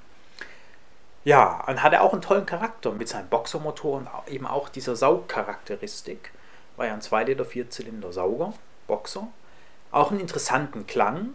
Ja, 1.25 1.65
und 1.67 1.81
hatte 1.81 2.01
auch 2.01 2.13
einen 2.13 2.21
tollen 2.21 2.45
Charakter 2.45 2.91
mit 2.91 3.09
seinem 3.09 3.27
Boxermotor 3.29 3.97
und 3.97 4.07
eben 4.27 4.45
auch 4.45 4.69
dieser 4.69 4.95
Saugcharakteristik. 4.95 6.31
War 6.77 6.85
ja 6.85 6.93
ein 6.93 7.01
2 7.01 7.23
Liter 7.23 7.45
Vierzylinder 7.45 8.13
Sauger, 8.13 8.53
Boxer. 8.85 9.27
Auch 9.91 10.11
einen 10.11 10.19
interessanten 10.19 10.85
Klang 10.85 11.29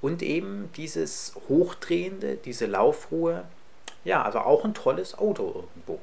und 0.00 0.22
eben 0.22 0.70
dieses 0.76 1.34
Hochdrehende, 1.48 2.36
diese 2.36 2.66
Laufruhe. 2.66 3.42
Ja, 4.04 4.22
also 4.22 4.38
auch 4.38 4.64
ein 4.64 4.74
tolles 4.74 5.18
Auto 5.18 5.52
irgendwo. 5.54 5.98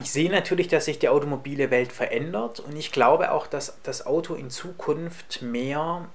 Ich 0.00 0.12
sehe 0.12 0.30
natürlich, 0.30 0.68
dass 0.68 0.84
sich 0.84 0.98
die 0.98 1.08
automobile 1.08 1.70
Welt 1.70 1.92
verändert 1.92 2.60
und 2.60 2.76
ich 2.76 2.92
glaube 2.92 3.32
auch, 3.32 3.46
dass 3.46 3.78
das 3.82 4.04
Auto 4.04 4.34
in 4.34 4.50
Zukunft 4.50 5.40
mehr 5.40 6.06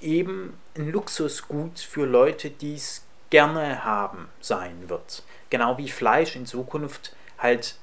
eben 0.00 0.56
ein 0.74 0.90
Luxusgut 0.90 1.80
für 1.80 2.06
Leute, 2.06 2.48
die 2.48 2.76
es 2.76 3.04
gerne 3.28 3.84
haben, 3.84 4.28
sein 4.40 4.88
wird. 4.88 5.22
Genau 5.56 5.78
wie 5.78 5.88
Fleisch 5.88 6.36
in 6.36 6.44
Zukunft 6.44 7.16
halt 7.38 7.76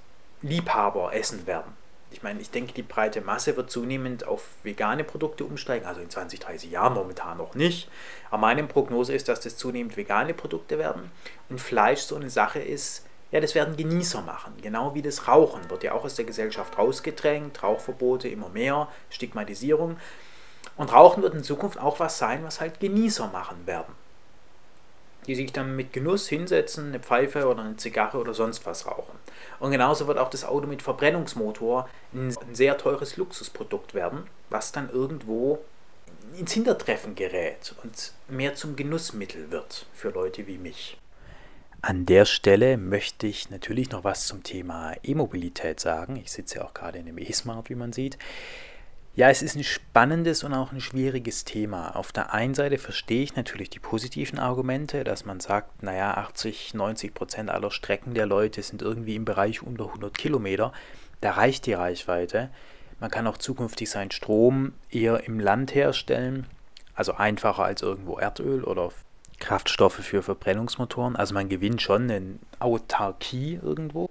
Liebhaber 0.44 1.12
essen 1.16 1.48
werden. 1.48 1.76
Ich 2.12 2.22
meine, 2.22 2.40
ich 2.40 2.52
denke, 2.52 2.72
die 2.72 2.84
breite 2.84 3.22
Masse 3.22 3.58
wird 3.58 3.72
zunehmend 3.72 4.28
auf 4.28 4.44
vegane 4.62 5.04
Produkte 5.04 5.44
umsteigen, 5.44 5.88
also 5.88 6.00
in 6.00 6.08
20, 6.08 6.40
30 6.40 6.70
Jahren 6.70 6.94
momentan 6.94 7.40
noch 7.40 7.56
nicht. 7.56 7.90
Aber 8.30 8.38
meine 8.38 8.64
Prognose 8.66 9.16
ist, 9.16 9.28
dass 9.28 9.40
das 9.40 9.58
zunehmend 9.58 9.98
vegane 9.98 10.36
Produkte 10.36 10.78
werden 10.78 11.10
und 11.50 11.60
Fleisch 11.60 12.02
so 12.02 12.16
eine 12.16 12.30
Sache 12.30 12.60
ist, 12.60 13.08
ja, 13.32 13.40
das 13.40 13.56
werden 13.56 13.76
Genießer 13.76 14.22
machen. 14.22 14.54
Genau 14.62 14.94
wie 14.94 15.02
das 15.02 15.28
Rauchen 15.28 15.68
wird 15.72 15.82
ja 15.82 15.94
auch 15.94 16.06
aus 16.06 16.14
der 16.14 16.26
Gesellschaft 16.26 16.78
rausgedrängt, 16.78 17.64
Rauchverbote 17.64 18.28
immer 18.28 18.50
mehr, 18.50 18.88
Stigmatisierung. 19.10 19.98
Und 20.78 20.94
Rauchen 20.94 21.24
wird 21.24 21.34
in 21.34 21.44
Zukunft 21.44 21.80
auch 21.80 22.00
was 22.00 22.20
sein, 22.20 22.44
was 22.44 22.62
halt 22.62 22.80
Genießer 22.80 23.30
machen 23.34 23.66
werden. 23.66 23.96
Die 25.28 25.36
sich 25.36 25.54
dann 25.54 25.76
mit 25.76 25.94
Genuss 25.94 26.28
hinsetzen, 26.28 26.90
eine 26.90 27.00
Pfeife 27.00 27.48
oder 27.48 27.64
eine 27.64 27.78
Zigarre 27.78 28.18
oder 28.18 28.34
sonst 28.34 28.66
was 28.66 28.88
rauchen. 28.88 29.18
Und 29.60 29.72
genauso 29.72 30.08
wird 30.08 30.18
auch 30.18 30.30
das 30.30 30.46
Auto 30.46 30.68
mit 30.68 30.82
Verbrennungsmotor 30.82 31.90
ein 32.14 32.36
sehr 32.54 32.78
teures 32.78 33.18
Luxusprodukt 33.18 33.94
werden, 33.94 34.24
was 34.50 34.72
dann 34.72 34.90
irgendwo 34.90 35.60
ins 36.38 36.54
Hintertreffen 36.54 37.16
gerät 37.16 37.76
und 37.84 38.14
mehr 38.28 38.56
zum 38.56 38.76
Genussmittel 38.76 39.52
wird 39.52 39.86
für 39.94 40.10
Leute 40.10 40.48
wie 40.48 40.58
mich. 40.58 40.98
An 41.82 42.06
der 42.06 42.24
Stelle 42.24 42.78
möchte 42.78 43.28
ich 43.28 43.50
natürlich 43.50 43.92
noch 43.92 44.06
was 44.06 44.26
zum 44.26 44.42
Thema 44.42 44.94
E-Mobilität 45.04 45.82
sagen. 45.82 46.16
Ich 46.16 46.32
sitze 46.32 46.60
ja 46.60 46.66
auch 46.66 46.74
gerade 46.74 46.98
in 47.00 47.06
dem 47.08 47.18
E-Smart, 47.18 47.70
wie 47.70 47.76
man 47.76 47.92
sieht. 47.92 48.18
Ja, 49.16 49.30
es 49.30 49.44
ist 49.44 49.56
ein 49.56 49.64
spannendes 49.64 50.44
und 50.44 50.56
auch 50.56 50.72
ein 50.72 50.82
schwieriges 50.82 51.46
Thema. 51.46 51.96
Auf 51.96 52.12
der 52.12 52.34
einen 52.34 52.56
Seite 52.56 52.80
verstehe 52.80 53.22
ich 53.22 53.36
natürlich 53.36 53.70
die 53.70 53.78
positiven 53.78 54.40
Argumente, 54.40 55.04
dass 55.04 55.24
man 55.24 55.40
sagt, 55.40 55.84
naja, 55.84 56.16
80, 56.16 56.74
90 56.74 57.14
Prozent 57.14 57.52
aller 57.52 57.70
Strecken 57.70 58.16
der 58.16 58.26
Leute 58.26 58.64
sind 58.64 58.82
irgendwie 58.82 59.16
im 59.16 59.24
Bereich 59.24 59.62
unter 59.62 59.86
100 59.86 60.18
Kilometer. 60.18 60.74
Da 61.22 61.34
reicht 61.34 61.68
die 61.68 61.74
Reichweite. 61.74 62.50
Man 63.00 63.12
kann 63.12 63.28
auch 63.28 63.38
zukünftig 63.38 63.88
seinen 63.88 64.10
Strom 64.10 64.74
eher 64.90 65.28
im 65.28 65.40
Land 65.40 65.76
herstellen, 65.76 66.48
also 66.96 67.14
einfacher 67.14 67.66
als 67.66 67.84
irgendwo 67.84 68.18
Erdöl 68.18 68.64
oder 68.64 68.90
Kraftstoffe 69.40 69.94
für 69.94 70.24
Verbrennungsmotoren. 70.24 71.16
Also 71.16 71.36
man 71.36 71.50
gewinnt 71.50 71.84
schon 71.84 72.10
eine 72.10 72.40
Autarkie 72.58 73.60
irgendwo. 73.62 74.10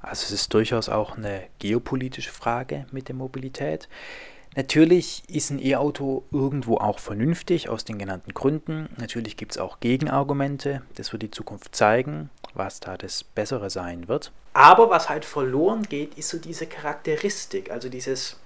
Also 0.00 0.24
es 0.24 0.32
ist 0.32 0.52
durchaus 0.54 0.88
auch 0.88 1.16
eine 1.16 1.44
geopolitische 1.60 2.32
Frage 2.32 2.86
mit 2.90 3.06
der 3.06 3.14
Mobilität. 3.14 3.88
Natürlich 4.56 5.22
ist 5.28 5.50
ein 5.50 5.64
E-Auto 5.64 6.24
irgendwo 6.32 6.78
auch 6.78 6.98
vernünftig 6.98 7.68
aus 7.68 7.84
den 7.84 7.98
genannten 7.98 8.34
Gründen. 8.34 8.88
Natürlich 8.96 9.36
gibt 9.36 9.52
es 9.52 9.58
auch 9.58 9.78
Gegenargumente. 9.78 10.82
Das 10.96 11.12
wird 11.12 11.22
die 11.22 11.30
Zukunft 11.30 11.74
zeigen, 11.76 12.30
was 12.54 12.80
da 12.80 12.96
das 12.96 13.22
Bessere 13.22 13.70
sein 13.70 14.08
wird. 14.08 14.32
Aber 14.52 14.90
was 14.90 15.08
halt 15.08 15.24
verloren 15.24 15.84
geht, 15.84 16.14
ist 16.14 16.30
so 16.30 16.38
diese 16.38 16.66
Charakteristik, 16.66 17.70
also 17.70 17.88
dieses, 17.88 18.40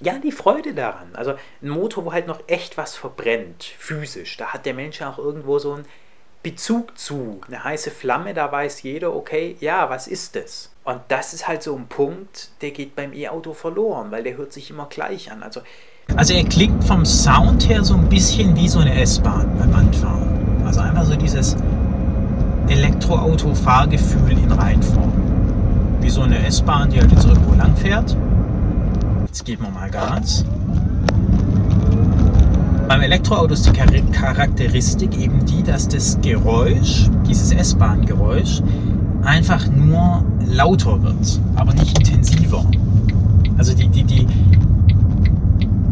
ja, 0.00 0.18
die 0.18 0.32
Freude 0.32 0.72
daran. 0.72 1.14
Also 1.14 1.34
ein 1.62 1.68
Motor, 1.68 2.06
wo 2.06 2.12
halt 2.12 2.26
noch 2.26 2.40
echt 2.46 2.78
was 2.78 2.96
verbrennt, 2.96 3.64
physisch. 3.64 4.38
Da 4.38 4.54
hat 4.54 4.64
der 4.64 4.74
Mensch 4.74 5.02
auch 5.02 5.18
irgendwo 5.18 5.58
so 5.58 5.74
einen 5.74 5.84
Bezug 6.42 6.96
zu. 6.98 7.42
Eine 7.46 7.64
heiße 7.64 7.90
Flamme, 7.90 8.32
da 8.32 8.50
weiß 8.50 8.82
jeder, 8.82 9.14
okay, 9.14 9.56
ja, 9.60 9.90
was 9.90 10.08
ist 10.08 10.36
das? 10.36 10.70
Und 10.88 11.00
das 11.08 11.34
ist 11.34 11.46
halt 11.46 11.62
so 11.62 11.76
ein 11.76 11.84
Punkt, 11.86 12.48
der 12.62 12.70
geht 12.70 12.96
beim 12.96 13.12
E-Auto 13.12 13.52
verloren, 13.52 14.10
weil 14.10 14.22
der 14.22 14.38
hört 14.38 14.54
sich 14.54 14.70
immer 14.70 14.86
gleich 14.86 15.30
an. 15.30 15.42
Also, 15.42 15.60
also 16.16 16.32
er 16.32 16.44
klingt 16.44 16.82
vom 16.82 17.04
Sound 17.04 17.68
her 17.68 17.84
so 17.84 17.92
ein 17.92 18.08
bisschen 18.08 18.56
wie 18.56 18.68
so 18.68 18.78
eine 18.78 18.98
S-Bahn 19.02 19.54
beim 19.58 19.74
Anfahren. 19.74 20.62
Also 20.64 20.80
einfach 20.80 21.04
so 21.04 21.14
dieses 21.14 21.56
Elektroauto-Fahrgefühl 22.68 24.30
in 24.30 24.50
Reinform. 24.50 25.12
Wie 26.00 26.08
so 26.08 26.22
eine 26.22 26.46
S-Bahn, 26.46 26.88
die 26.88 27.00
halt 27.00 27.12
jetzt 27.12 27.26
irgendwo 27.26 27.52
lang 27.52 27.76
fährt. 27.76 28.16
Jetzt 29.26 29.44
geben 29.44 29.64
wir 29.64 29.70
mal 29.70 29.90
Gas. 29.90 30.46
Beim 32.88 33.02
Elektroauto 33.02 33.52
ist 33.52 33.66
die 33.66 33.72
Charakteristik 34.12 35.18
eben 35.18 35.44
die, 35.44 35.62
dass 35.62 35.86
das 35.86 36.18
Geräusch, 36.22 37.10
dieses 37.26 37.52
S-Bahn-Geräusch, 37.52 38.62
einfach 39.22 39.66
nur 39.68 40.22
lauter 40.46 41.02
wird, 41.02 41.40
aber 41.56 41.74
nicht 41.74 41.98
intensiver. 41.98 42.64
Also 43.56 43.74
die, 43.74 43.88
die, 43.88 44.04
die, 44.04 44.26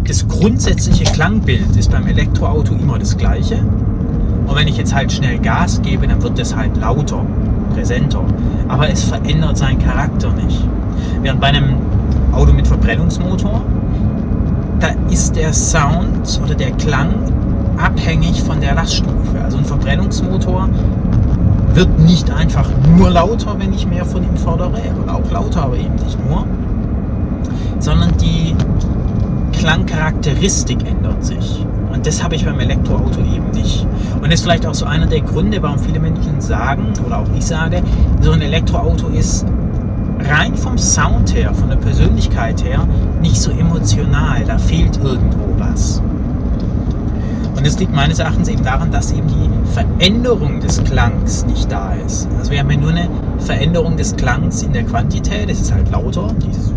das 0.06 0.26
grundsätzliche 0.28 1.04
Klangbild 1.04 1.76
ist 1.76 1.90
beim 1.90 2.06
Elektroauto 2.06 2.74
immer 2.74 2.98
das 2.98 3.16
gleiche. 3.16 3.58
Und 4.46 4.54
wenn 4.54 4.68
ich 4.68 4.76
jetzt 4.76 4.94
halt 4.94 5.10
schnell 5.12 5.38
Gas 5.38 5.82
gebe, 5.82 6.06
dann 6.06 6.22
wird 6.22 6.38
das 6.38 6.54
halt 6.54 6.76
lauter, 6.76 7.24
präsenter. 7.74 8.22
Aber 8.68 8.88
es 8.88 9.04
verändert 9.04 9.58
seinen 9.58 9.80
Charakter 9.80 10.32
nicht. 10.32 10.62
Während 11.22 11.40
bei 11.40 11.48
einem 11.48 11.74
Auto 12.32 12.52
mit 12.52 12.66
Verbrennungsmotor, 12.68 13.62
da 14.78 14.88
ist 15.10 15.34
der 15.34 15.52
Sound 15.52 16.40
oder 16.44 16.54
der 16.54 16.70
Klang 16.72 17.14
abhängig 17.76 18.42
von 18.42 18.60
der 18.60 18.74
Laststufe. 18.74 19.40
Also 19.42 19.58
ein 19.58 19.64
Verbrennungsmotor 19.64 20.68
wird 21.76 21.98
nicht 21.98 22.30
einfach 22.30 22.68
nur 22.96 23.10
lauter, 23.10 23.54
wenn 23.58 23.74
ich 23.74 23.86
mehr 23.86 24.06
von 24.06 24.22
ihm 24.22 24.36
fordere, 24.36 24.80
oder 25.02 25.14
auch 25.14 25.30
lauter, 25.30 25.64
aber 25.64 25.76
eben 25.76 25.94
nicht 25.96 26.18
nur, 26.26 26.46
sondern 27.78 28.16
die 28.16 28.56
Klangcharakteristik 29.52 30.78
ändert 30.88 31.22
sich. 31.22 31.64
Und 31.92 32.06
das 32.06 32.22
habe 32.22 32.34
ich 32.34 32.44
beim 32.46 32.58
Elektroauto 32.58 33.20
eben 33.20 33.50
nicht. 33.52 33.86
Und 34.14 34.24
das 34.24 34.34
ist 34.34 34.42
vielleicht 34.42 34.66
auch 34.66 34.74
so 34.74 34.86
einer 34.86 35.06
der 35.06 35.20
Gründe, 35.20 35.62
warum 35.62 35.78
viele 35.78 36.00
Menschen 36.00 36.40
sagen, 36.40 36.94
oder 37.04 37.18
auch 37.18 37.28
ich 37.36 37.44
sage, 37.44 37.82
so 38.22 38.30
ein 38.30 38.40
Elektroauto 38.40 39.08
ist 39.08 39.44
rein 40.28 40.54
vom 40.54 40.78
Sound 40.78 41.34
her, 41.34 41.52
von 41.52 41.68
der 41.68 41.76
Persönlichkeit 41.76 42.64
her, 42.64 42.86
nicht 43.20 43.36
so 43.36 43.50
emotional. 43.50 44.44
Da 44.46 44.56
fehlt 44.56 44.98
irgendwo 45.02 45.44
was. 45.58 46.02
Und 47.56 47.66
es 47.66 47.78
liegt 47.78 47.92
meines 47.92 48.18
Erachtens 48.18 48.48
eben 48.48 48.62
daran, 48.62 48.92
dass 48.92 49.12
eben 49.12 49.28
die 49.28 49.72
Veränderung 49.72 50.60
des 50.60 50.84
Klangs 50.84 51.44
nicht 51.46 51.72
da 51.72 51.94
ist. 51.94 52.28
Also 52.38 52.50
wir 52.50 52.60
haben 52.60 52.70
ja 52.70 52.76
nur 52.76 52.90
eine 52.90 53.08
Veränderung 53.38 53.96
des 53.96 54.14
Klangs 54.14 54.62
in 54.62 54.72
der 54.72 54.84
Quantität. 54.84 55.48
Es 55.48 55.60
ist 55.60 55.72
halt 55.72 55.90
lauter, 55.90 56.34
dieses, 56.34 56.72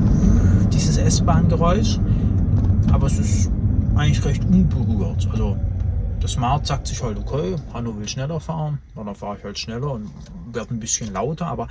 dieses 0.72 0.98
S-Bahn-Geräusch. 0.98 2.00
aber 2.92 3.08
es 3.08 3.20
ist 3.20 3.52
eigentlich 3.96 4.24
recht 4.24 4.44
unberührt. 4.46 5.28
Also 5.32 5.58
das 6.20 6.32
Smart 6.32 6.66
sagt 6.66 6.88
sich 6.88 7.02
halt, 7.04 7.18
okay, 7.18 7.56
Hanno 7.74 7.98
will 7.98 8.08
schneller 8.08 8.40
fahren, 8.40 8.80
dann 8.96 9.14
fahre 9.16 9.38
ich 9.38 9.44
halt 9.44 9.60
schneller 9.60 9.92
und 9.92 10.10
werde 10.52 10.74
ein 10.74 10.80
bisschen 10.80 11.14
lauter, 11.14 11.48
aber 11.48 11.68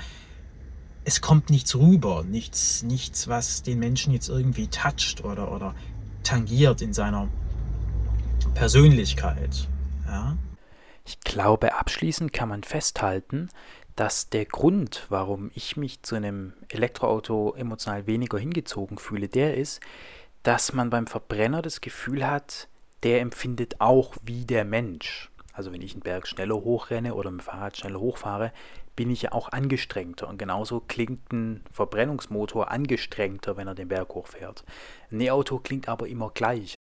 es 1.04 1.20
kommt 1.20 1.50
nichts 1.50 1.74
rüber, 1.74 2.24
nichts, 2.28 2.82
nichts, 2.82 3.28
was 3.28 3.62
den 3.62 3.78
Menschen 3.78 4.12
jetzt 4.12 4.28
irgendwie 4.28 4.66
toucht 4.66 5.24
oder, 5.24 5.52
oder 5.52 5.74
tangiert 6.22 6.82
in 6.82 6.92
seiner 6.92 7.28
Persönlichkeit. 8.54 9.68
Ja? 10.06 10.37
Ich 11.04 11.20
glaube, 11.20 11.74
abschließend 11.74 12.32
kann 12.32 12.48
man 12.48 12.62
festhalten, 12.62 13.48
dass 13.96 14.30
der 14.30 14.44
Grund, 14.44 15.06
warum 15.08 15.50
ich 15.54 15.76
mich 15.76 16.02
zu 16.02 16.14
einem 16.14 16.52
Elektroauto 16.68 17.54
emotional 17.56 18.06
weniger 18.06 18.38
hingezogen 18.38 18.98
fühle, 18.98 19.28
der 19.28 19.56
ist, 19.56 19.80
dass 20.42 20.72
man 20.72 20.90
beim 20.90 21.06
Verbrenner 21.06 21.62
das 21.62 21.80
Gefühl 21.80 22.26
hat, 22.26 22.68
der 23.02 23.20
empfindet 23.20 23.80
auch 23.80 24.14
wie 24.24 24.44
der 24.44 24.64
Mensch. 24.64 25.30
Also 25.52 25.72
wenn 25.72 25.82
ich 25.82 25.92
einen 25.92 26.02
Berg 26.02 26.28
schneller 26.28 26.54
hochrenne 26.54 27.14
oder 27.14 27.30
mit 27.30 27.40
dem 27.40 27.44
Fahrrad 27.44 27.76
schneller 27.76 27.98
hochfahre, 27.98 28.52
bin 28.94 29.11
ich 29.11 29.22
ja 29.22 29.32
auch 29.32 29.50
angestrengter. 29.50 30.28
Und 30.28 30.38
genauso 30.38 30.80
klingt 30.80 31.32
ein 31.32 31.64
Verbrennungsmotor 31.72 32.70
angestrengter, 32.70 33.56
wenn 33.56 33.66
er 33.66 33.74
den 33.74 33.88
Berg 33.88 34.14
hochfährt. 34.14 34.64
Ein 35.11 35.20
E-Auto 35.20 35.58
klingt 35.58 35.88
aber 35.88 36.06
immer 36.06 36.30
gleich. 36.30 36.77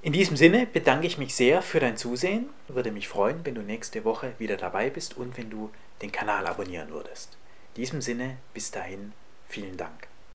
In 0.00 0.12
diesem 0.12 0.36
Sinne 0.36 0.66
bedanke 0.66 1.08
ich 1.08 1.18
mich 1.18 1.34
sehr 1.34 1.60
für 1.60 1.80
dein 1.80 1.96
Zusehen. 1.96 2.50
Würde 2.68 2.92
mich 2.92 3.08
freuen, 3.08 3.44
wenn 3.44 3.56
du 3.56 3.62
nächste 3.62 4.04
Woche 4.04 4.32
wieder 4.38 4.56
dabei 4.56 4.90
bist 4.90 5.16
und 5.16 5.36
wenn 5.36 5.50
du 5.50 5.70
den 6.02 6.12
Kanal 6.12 6.46
abonnieren 6.46 6.90
würdest. 6.90 7.36
In 7.74 7.82
diesem 7.82 8.00
Sinne, 8.00 8.36
bis 8.54 8.70
dahin, 8.70 9.12
vielen 9.48 9.76
Dank. 9.76 10.07